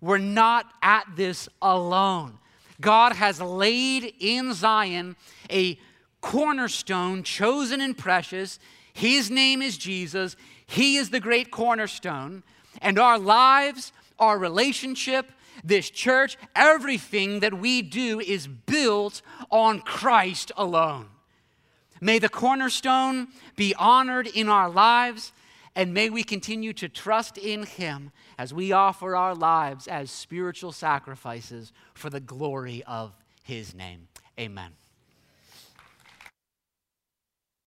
We're 0.00 0.18
not 0.18 0.66
at 0.82 1.04
this 1.16 1.48
alone. 1.60 2.38
God 2.80 3.12
has 3.14 3.40
laid 3.40 4.14
in 4.20 4.54
Zion 4.54 5.16
a 5.50 5.78
cornerstone, 6.20 7.22
chosen 7.22 7.80
and 7.80 7.96
precious. 7.96 8.58
His 9.00 9.30
name 9.30 9.62
is 9.62 9.78
Jesus. 9.78 10.36
He 10.66 10.96
is 10.96 11.08
the 11.08 11.20
great 11.20 11.50
cornerstone. 11.50 12.42
And 12.82 12.98
our 12.98 13.18
lives, 13.18 13.94
our 14.18 14.38
relationship, 14.38 15.32
this 15.64 15.88
church, 15.88 16.36
everything 16.54 17.40
that 17.40 17.54
we 17.54 17.80
do 17.80 18.20
is 18.20 18.46
built 18.46 19.22
on 19.50 19.80
Christ 19.80 20.52
alone. 20.54 21.06
May 22.02 22.18
the 22.18 22.28
cornerstone 22.28 23.28
be 23.56 23.74
honored 23.74 24.26
in 24.26 24.50
our 24.50 24.68
lives, 24.68 25.32
and 25.74 25.94
may 25.94 26.10
we 26.10 26.22
continue 26.22 26.74
to 26.74 26.88
trust 26.90 27.38
in 27.38 27.62
Him 27.62 28.12
as 28.36 28.52
we 28.52 28.70
offer 28.70 29.16
our 29.16 29.34
lives 29.34 29.88
as 29.88 30.10
spiritual 30.10 30.72
sacrifices 30.72 31.72
for 31.94 32.10
the 32.10 32.20
glory 32.20 32.82
of 32.86 33.14
His 33.44 33.74
name. 33.74 34.08
Amen. 34.38 34.72